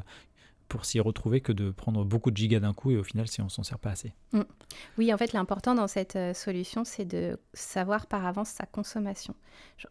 pour 0.68 0.86
s'y 0.86 1.00
retrouver 1.00 1.42
que 1.42 1.52
de 1.52 1.72
prendre 1.72 2.04
beaucoup 2.04 2.32
de 2.32 2.38
gigas 2.38 2.60
d'un 2.60 2.74
coup 2.74 2.92
et 2.92 2.98
au 2.98 3.04
final 3.04 3.28
si 3.28 3.42
on 3.42 3.50
s'en 3.50 3.64
sert 3.64 3.80
pas 3.80 3.92
assez. 3.92 4.14
Mm. 4.32 4.42
Oui, 4.98 5.14
en 5.14 5.18
fait 5.18 5.34
l'important 5.34 5.76
dans 5.76 5.88
cette 5.88 6.16
euh, 6.16 6.34
solution 6.34 6.84
c'est 6.84 7.06
de 7.06 7.38
savoir 7.54 8.08
par 8.08 8.26
avance 8.26 8.50
sa 8.50 8.66
consommation. 8.66 9.36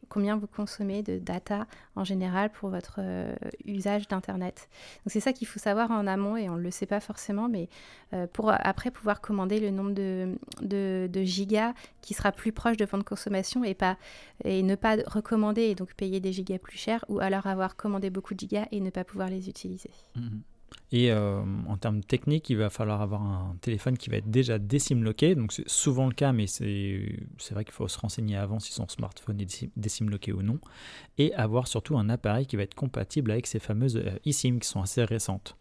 Combien 0.09 0.37
vous 0.37 0.47
consommez 0.47 1.03
de 1.03 1.19
data 1.19 1.67
en 1.95 2.05
général 2.05 2.51
pour 2.51 2.71
votre 2.71 2.97
euh, 2.99 3.35
usage 3.65 4.09
d'Internet. 4.09 4.69
Donc 5.05 5.13
c'est 5.13 5.21
ça 5.21 5.33
qu'il 5.33 5.47
faut 5.47 5.59
savoir 5.59 5.91
en 5.91 6.07
amont 6.07 6.37
et 6.37 6.49
on 6.49 6.57
ne 6.57 6.63
le 6.63 6.71
sait 6.71 6.87
pas 6.87 7.01
forcément 7.01 7.49
mais 7.49 7.69
euh, 8.13 8.27
pour 8.27 8.51
après 8.51 8.91
pouvoir 8.91 9.21
commander 9.21 9.61
le 9.61 9.71
nombre 9.71 9.93
de, 9.93 10.37
de, 10.63 11.23
gigas 11.23 11.75
qui 12.01 12.15
sera 12.15 12.33
plus 12.33 12.53
proche 12.53 12.77
de 12.77 12.85
votre 12.85 13.05
consommation 13.05 13.63
et, 13.65 13.75
pas, 13.75 13.97
et 14.45 14.63
ne 14.63 14.75
pas 14.75 14.97
recommander 15.07 15.63
et 15.63 15.75
donc 15.75 15.95
payer 15.95 16.21
des 16.21 16.33
gigas 16.33 16.59
plus 16.59 16.77
chers 16.77 17.05
ou 17.09 17.21
alors 17.21 17.47
avoir 17.47 17.77
commandé 17.77 18.11
beaucoup 18.11 18.35
de 18.35 18.41
gigas 18.41 18.67
et 18.73 18.81
ne 18.81 18.91
pas 18.91 19.05
pouvoir 19.05 19.29
les 19.29 19.49
utiliser. 19.49 19.91
Mm-hmm. 20.17 20.41
Et 20.93 21.11
euh, 21.11 21.43
en 21.69 21.77
termes 21.79 22.03
techniques, 22.03 22.51
il 22.51 22.59
va 22.59 22.69
falloir 22.69 23.01
avoir 23.01 23.23
un 23.23 23.57
téléphone 23.63 23.97
qui 23.97 24.11
va 24.11 24.19
être 24.19 24.31
déjà 24.31 24.59
désimloqué. 24.59 25.35
Donc 25.35 25.53
c'est 25.53 25.67
souvent 25.67 26.07
le 26.07 26.13
cas, 26.13 26.33
mais 26.33 26.47
c'est 26.47 27.17
vrai 27.51 27.65
qu'il 27.65 27.73
faut 27.73 27.89
se 27.89 27.99
renseigner 27.99 28.37
avant 28.37 28.61
si 28.61 28.73
son 28.73 28.87
smartphone 28.87 29.41
est 29.41 29.71
désimloqué 29.77 30.33
ou 30.33 30.43
non. 30.43 30.59
Et 31.17 31.35
avoir 31.35 31.67
surtout 31.67 31.97
un 31.97 32.11
appareil 32.11 32.47
qui 32.47 32.57
va 32.57 32.63
être 32.63 32.75
compatible 32.75 33.31
avec 33.31 33.47
ces 33.47 33.59
fameuses 33.59 33.97
euh, 33.97 34.19
eSIM 34.27 34.59
qui 34.59 34.69
sont 34.69 34.83
assez 34.83 35.03
récentes. 35.03 35.57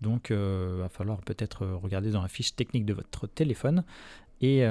Donc 0.00 0.28
il 0.30 0.36
euh, 0.36 0.76
va 0.78 0.88
falloir 0.88 1.20
peut-être 1.20 1.66
regarder 1.66 2.12
dans 2.12 2.22
la 2.22 2.28
fiche 2.28 2.54
technique 2.54 2.84
de 2.84 2.94
votre 2.94 3.26
téléphone 3.26 3.82
et 4.42 4.64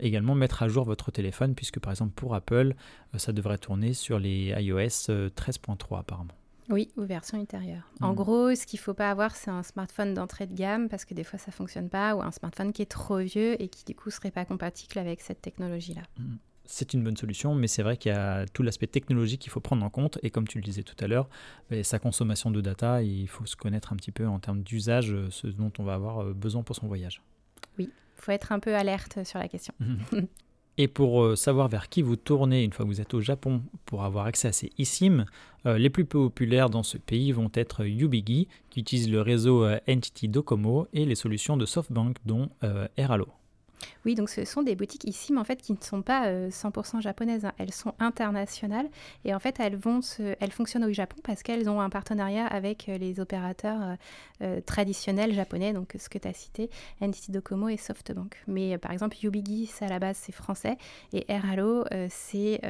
également 0.00 0.34
mettre 0.34 0.64
à 0.64 0.68
jour 0.68 0.84
votre 0.84 1.12
téléphone 1.12 1.54
puisque 1.54 1.78
par 1.78 1.92
exemple 1.92 2.10
pour 2.16 2.34
Apple, 2.34 2.74
ça 3.16 3.32
devrait 3.32 3.58
tourner 3.58 3.92
sur 3.92 4.18
les 4.18 4.52
iOS 4.58 5.30
13.3 5.30 6.00
apparemment. 6.00 6.34
Oui, 6.72 6.88
ou 6.96 7.02
version 7.02 7.38
intérieure. 7.38 7.82
En 8.00 8.12
mm. 8.12 8.16
gros, 8.16 8.54
ce 8.54 8.64
qu'il 8.66 8.78
ne 8.78 8.82
faut 8.82 8.94
pas 8.94 9.10
avoir, 9.10 9.36
c'est 9.36 9.50
un 9.50 9.62
smartphone 9.62 10.14
d'entrée 10.14 10.46
de 10.46 10.54
gamme 10.54 10.88
parce 10.88 11.04
que 11.04 11.12
des 11.12 11.22
fois 11.22 11.38
ça 11.38 11.50
ne 11.50 11.54
fonctionne 11.54 11.90
pas, 11.90 12.16
ou 12.16 12.22
un 12.22 12.32
smartphone 12.32 12.72
qui 12.72 12.80
est 12.80 12.90
trop 12.90 13.18
vieux 13.18 13.60
et 13.62 13.68
qui 13.68 13.84
du 13.84 13.94
coup 13.94 14.08
ne 14.08 14.12
serait 14.12 14.30
pas 14.30 14.46
compatible 14.46 14.98
avec 14.98 15.20
cette 15.20 15.42
technologie-là. 15.42 16.02
Mm. 16.18 16.36
C'est 16.64 16.94
une 16.94 17.04
bonne 17.04 17.16
solution, 17.16 17.54
mais 17.54 17.66
c'est 17.66 17.82
vrai 17.82 17.98
qu'il 17.98 18.12
y 18.12 18.14
a 18.14 18.46
tout 18.46 18.62
l'aspect 18.62 18.86
technologique 18.86 19.42
qu'il 19.42 19.50
faut 19.50 19.60
prendre 19.60 19.84
en 19.84 19.90
compte. 19.90 20.18
Et 20.22 20.30
comme 20.30 20.48
tu 20.48 20.58
le 20.58 20.64
disais 20.64 20.82
tout 20.82 20.94
à 21.04 21.08
l'heure, 21.08 21.28
ben, 21.68 21.84
sa 21.84 21.98
consommation 21.98 22.50
de 22.50 22.60
data, 22.60 23.02
il 23.02 23.28
faut 23.28 23.44
se 23.44 23.56
connaître 23.56 23.92
un 23.92 23.96
petit 23.96 24.12
peu 24.12 24.26
en 24.26 24.38
termes 24.38 24.62
d'usage, 24.62 25.12
euh, 25.12 25.28
ce 25.30 25.48
dont 25.48 25.72
on 25.78 25.84
va 25.84 25.94
avoir 25.94 26.22
euh, 26.22 26.32
besoin 26.32 26.62
pour 26.62 26.76
son 26.76 26.86
voyage. 26.86 27.20
Oui, 27.78 27.90
il 27.90 28.22
faut 28.22 28.32
être 28.32 28.52
un 28.52 28.60
peu 28.60 28.74
alerte 28.74 29.24
sur 29.24 29.38
la 29.38 29.48
question. 29.48 29.74
Et 30.78 30.88
pour 30.88 31.22
euh, 31.22 31.36
savoir 31.36 31.68
vers 31.68 31.88
qui 31.88 32.00
vous 32.00 32.16
tournez 32.16 32.64
une 32.64 32.72
fois 32.72 32.84
que 32.84 32.90
vous 32.90 33.00
êtes 33.00 33.12
au 33.14 33.20
Japon 33.20 33.62
pour 33.84 34.04
avoir 34.04 34.26
accès 34.26 34.48
à 34.48 34.52
ces 34.52 34.70
eSIM, 34.78 35.26
euh, 35.66 35.76
les 35.76 35.90
plus 35.90 36.06
populaires 36.06 36.70
dans 36.70 36.82
ce 36.82 36.96
pays 36.96 37.30
vont 37.32 37.50
être 37.54 37.84
Yubigi, 37.84 38.48
qui 38.70 38.80
utilise 38.80 39.10
le 39.10 39.20
réseau 39.20 39.64
euh, 39.64 39.78
Entity 39.88 40.28
Docomo, 40.28 40.88
et 40.94 41.04
les 41.04 41.14
solutions 41.14 41.56
de 41.56 41.66
SoftBank, 41.66 42.16
dont 42.24 42.48
Airalo. 42.96 43.28
Oui, 44.04 44.14
donc 44.14 44.28
ce 44.30 44.44
sont 44.44 44.62
des 44.62 44.74
boutiques 44.74 45.04
ici, 45.04 45.32
mais 45.32 45.40
en 45.40 45.44
fait 45.44 45.60
qui 45.60 45.72
ne 45.72 45.80
sont 45.80 46.02
pas 46.02 46.30
100% 46.48 46.96
euh, 46.96 47.00
japonaises. 47.00 47.44
Hein. 47.44 47.52
Elles 47.58 47.72
sont 47.72 47.94
internationales 47.98 48.88
et 49.24 49.34
en 49.34 49.38
fait 49.38 49.58
elles, 49.60 49.76
vont 49.76 50.00
elles 50.40 50.50
fonctionnent 50.50 50.84
au 50.84 50.92
Japon 50.92 51.16
parce 51.22 51.42
qu'elles 51.42 51.68
ont 51.68 51.80
un 51.80 51.90
partenariat 51.90 52.46
avec 52.46 52.88
euh, 52.88 52.98
les 52.98 53.20
opérateurs 53.20 53.96
euh, 54.42 54.60
traditionnels 54.60 55.34
japonais, 55.34 55.72
donc 55.72 55.94
ce 55.98 56.08
que 56.08 56.18
tu 56.18 56.28
as 56.28 56.32
cité, 56.32 56.70
NTT 57.00 57.30
Docomo 57.32 57.68
et 57.68 57.76
SoftBank. 57.76 58.42
Mais 58.46 58.78
par 58.78 58.92
exemple, 58.92 59.16
Yubigi, 59.20 59.70
à 59.80 59.88
la 59.88 59.98
base 59.98 60.16
c'est 60.20 60.32
français 60.32 60.76
et 61.12 61.30
Airalo, 61.30 61.84
c'est 62.08 62.60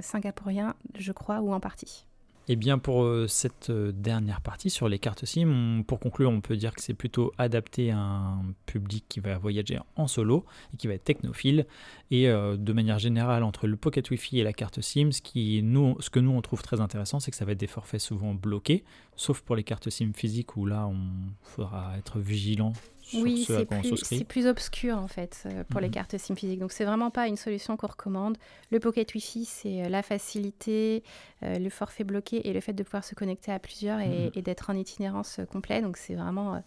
singapourien, 0.00 0.74
je 0.98 1.12
crois, 1.12 1.40
ou 1.40 1.52
en 1.52 1.60
partie. 1.60 2.06
Et 2.50 2.56
bien 2.56 2.78
pour 2.78 3.04
euh, 3.04 3.28
cette 3.28 3.70
euh, 3.70 3.92
dernière 3.92 4.40
partie 4.40 4.70
sur 4.70 4.88
les 4.88 4.98
cartes 4.98 5.24
SIM, 5.24 5.84
pour 5.86 6.00
conclure, 6.00 6.30
on 6.30 6.40
peut 6.40 6.56
dire 6.56 6.74
que 6.74 6.82
c'est 6.82 6.94
plutôt 6.94 7.32
adapté 7.38 7.92
à 7.92 7.98
un 7.98 8.42
public 8.66 9.04
qui 9.08 9.20
va 9.20 9.38
voyager 9.38 9.78
en 9.94 10.08
solo 10.08 10.44
et 10.74 10.76
qui 10.76 10.88
va 10.88 10.94
être 10.94 11.04
technophile. 11.04 11.64
Et 12.10 12.28
euh, 12.28 12.56
de 12.56 12.72
manière 12.72 12.98
générale, 12.98 13.42
entre 13.44 13.66
le 13.66 13.76
Pocket 13.76 14.10
Wi-Fi 14.10 14.40
et 14.40 14.44
la 14.44 14.52
carte 14.52 14.80
SIM, 14.80 15.12
ce, 15.12 15.22
qui, 15.22 15.62
nous, 15.62 15.96
ce 16.00 16.10
que 16.10 16.18
nous 16.18 16.32
on 16.32 16.42
trouve 16.42 16.62
très 16.62 16.80
intéressant, 16.80 17.20
c'est 17.20 17.30
que 17.30 17.36
ça 17.36 17.44
va 17.44 17.52
être 17.52 17.60
des 17.60 17.66
forfaits 17.66 18.00
souvent 18.00 18.34
bloqués, 18.34 18.84
sauf 19.16 19.40
pour 19.42 19.56
les 19.56 19.62
cartes 19.62 19.90
SIM 19.90 20.12
physiques 20.14 20.56
où 20.56 20.66
là 20.66 20.86
on 20.88 20.98
faudra 21.42 21.96
être 21.98 22.18
vigilant 22.18 22.72
oui, 23.14 23.46
c'est 23.46 24.24
plus, 24.24 24.46
obscur 24.46 24.98
en 24.98 25.08
fait 25.08 25.42
euh, 25.46 25.64
pour 25.64 25.80
les 25.80 25.88
mhm. 25.88 25.94
cartes 25.94 26.18
SIM 26.18 26.36
physiques. 26.36 26.60
Donc 26.60 26.72
c'est 26.72 26.84
vraiment 26.84 27.10
pas 27.10 27.26
une 27.26 27.36
solution 27.36 27.76
qu'on 27.76 27.88
recommande. 27.88 28.36
Le 28.70 28.80
Pocket 28.80 29.12
Wi-Fi, 29.14 29.44
c'est 29.44 29.82
euh, 29.84 29.88
la 29.88 30.02
facilité, 30.02 31.02
euh, 31.42 31.58
le 31.58 31.70
forfait 31.70 32.04
bloqué 32.04 32.48
et 32.48 32.52
le 32.52 32.60
fait 32.60 32.72
de 32.72 32.82
pouvoir 32.82 33.04
se 33.04 33.14
connecter 33.14 33.52
à 33.52 33.58
plusieurs 33.58 34.00
et, 34.00 34.30
mhm. 34.34 34.42
d'être 34.42 34.70
en 34.70 34.74
itinérance 34.74 35.40
complet. 35.50 35.82
Donc 35.82 35.96
c'est 35.96 36.14
vraiment 36.14 36.62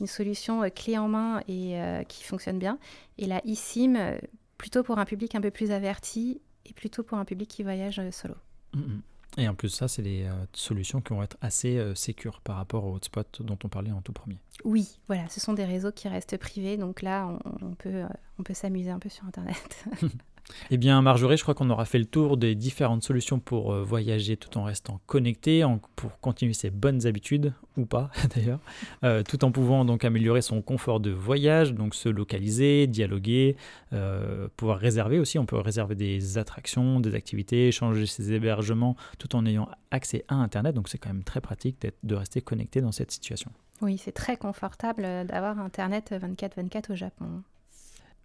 une 0.00 0.06
solution 0.06 0.68
clé 0.70 0.96
en 0.98 1.08
main 1.08 1.42
et 1.48 1.76
qui 2.08 2.22
fonctionne 2.22 2.58
bien. 2.58 2.78
Et 3.18 3.26
la 3.26 3.44
eSIM, 3.44 4.16
plutôt 4.58 4.82
pour 4.82 4.98
un 4.98 5.04
public 5.04 5.34
un 5.34 5.40
peu 5.40 5.50
plus 5.50 5.70
averti 5.70 6.40
et 6.66 6.74
plutôt 6.74 7.02
pour 7.02 7.18
un 7.18 7.24
public 7.24 7.48
qui 7.48 7.62
voyage 7.62 8.00
solo. 8.10 8.34
Mhm. 8.74 9.02
Et 9.36 9.48
en 9.48 9.54
plus, 9.54 9.68
ça, 9.68 9.88
c'est 9.88 10.02
des 10.02 10.24
euh, 10.24 10.32
solutions 10.52 11.00
qui 11.00 11.10
vont 11.10 11.22
être 11.22 11.36
assez 11.40 11.76
euh, 11.76 11.94
sécures 11.94 12.40
par 12.40 12.56
rapport 12.56 12.84
aux 12.84 12.94
hotspots 12.94 13.40
dont 13.40 13.58
on 13.62 13.68
parlait 13.68 13.92
en 13.92 14.00
tout 14.00 14.12
premier. 14.12 14.38
Oui, 14.64 14.98
voilà, 15.06 15.28
ce 15.28 15.38
sont 15.38 15.52
des 15.52 15.64
réseaux 15.64 15.92
qui 15.92 16.08
restent 16.08 16.38
privés, 16.38 16.76
donc 16.76 17.02
là, 17.02 17.38
on, 17.62 17.74
peut, 17.74 17.94
euh, 17.94 18.08
on 18.38 18.42
peut 18.42 18.54
s'amuser 18.54 18.90
un 18.90 18.98
peu 18.98 19.08
sur 19.08 19.24
Internet. 19.26 19.84
Eh 20.70 20.76
bien, 20.76 21.00
Marjorie, 21.02 21.36
je 21.36 21.42
crois 21.42 21.54
qu'on 21.54 21.70
aura 21.70 21.84
fait 21.84 21.98
le 21.98 22.04
tour 22.04 22.36
des 22.36 22.54
différentes 22.54 23.02
solutions 23.02 23.38
pour 23.38 23.72
euh, 23.72 23.82
voyager 23.82 24.36
tout 24.36 24.56
en 24.58 24.64
restant 24.64 25.00
connecté, 25.06 25.64
pour 25.96 26.18
continuer 26.20 26.52
ses 26.52 26.70
bonnes 26.70 27.06
habitudes, 27.06 27.52
ou 27.76 27.86
pas 27.86 28.10
d'ailleurs, 28.34 28.60
euh, 29.04 29.22
tout 29.22 29.44
en 29.44 29.52
pouvant 29.52 29.84
donc 29.84 30.04
améliorer 30.04 30.42
son 30.42 30.62
confort 30.62 31.00
de 31.00 31.10
voyage, 31.10 31.74
donc 31.74 31.94
se 31.94 32.08
localiser, 32.08 32.86
dialoguer, 32.86 33.56
euh, 33.92 34.48
pouvoir 34.56 34.78
réserver 34.78 35.18
aussi. 35.18 35.38
On 35.38 35.46
peut 35.46 35.58
réserver 35.58 35.94
des 35.94 36.38
attractions, 36.38 37.00
des 37.00 37.14
activités, 37.14 37.72
changer 37.72 38.06
ses 38.06 38.32
hébergements 38.32 38.96
tout 39.18 39.36
en 39.36 39.46
ayant 39.46 39.68
accès 39.90 40.24
à 40.28 40.34
Internet. 40.34 40.74
Donc, 40.74 40.88
c'est 40.88 40.98
quand 40.98 41.12
même 41.12 41.24
très 41.24 41.40
pratique 41.40 41.86
de 42.02 42.14
rester 42.14 42.40
connecté 42.40 42.80
dans 42.80 42.92
cette 42.92 43.10
situation. 43.10 43.50
Oui, 43.80 43.96
c'est 43.96 44.12
très 44.12 44.36
confortable 44.36 45.02
d'avoir 45.26 45.58
Internet 45.60 46.12
24-24 46.12 46.92
au 46.92 46.96
Japon. 46.96 47.42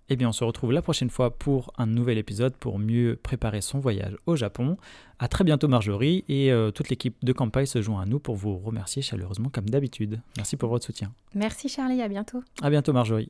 Eh 0.09 0.15
bien, 0.15 0.29
on 0.29 0.33
se 0.33 0.43
retrouve 0.43 0.71
la 0.71 0.81
prochaine 0.81 1.09
fois 1.09 1.37
pour 1.37 1.71
un 1.77 1.85
nouvel 1.85 2.17
épisode 2.17 2.55
pour 2.55 2.77
mieux 2.77 3.17
préparer 3.21 3.61
son 3.61 3.79
voyage 3.79 4.15
au 4.25 4.35
Japon. 4.35 4.77
A 5.19 5.27
très 5.27 5.43
bientôt 5.43 5.67
Marjorie 5.67 6.25
et 6.27 6.51
euh, 6.51 6.71
toute 6.71 6.89
l'équipe 6.89 7.15
de 7.23 7.31
Campai 7.31 7.65
se 7.65 7.81
joint 7.81 8.01
à 8.01 8.05
nous 8.05 8.19
pour 8.19 8.35
vous 8.35 8.57
remercier 8.57 9.01
chaleureusement 9.01 9.49
comme 9.49 9.69
d'habitude. 9.69 10.19
Merci 10.37 10.57
pour 10.57 10.69
votre 10.69 10.85
soutien. 10.85 11.13
Merci 11.33 11.69
Charlie, 11.69 12.01
à 12.01 12.09
bientôt. 12.09 12.43
À 12.61 12.69
bientôt 12.69 12.91
Marjorie. 12.91 13.29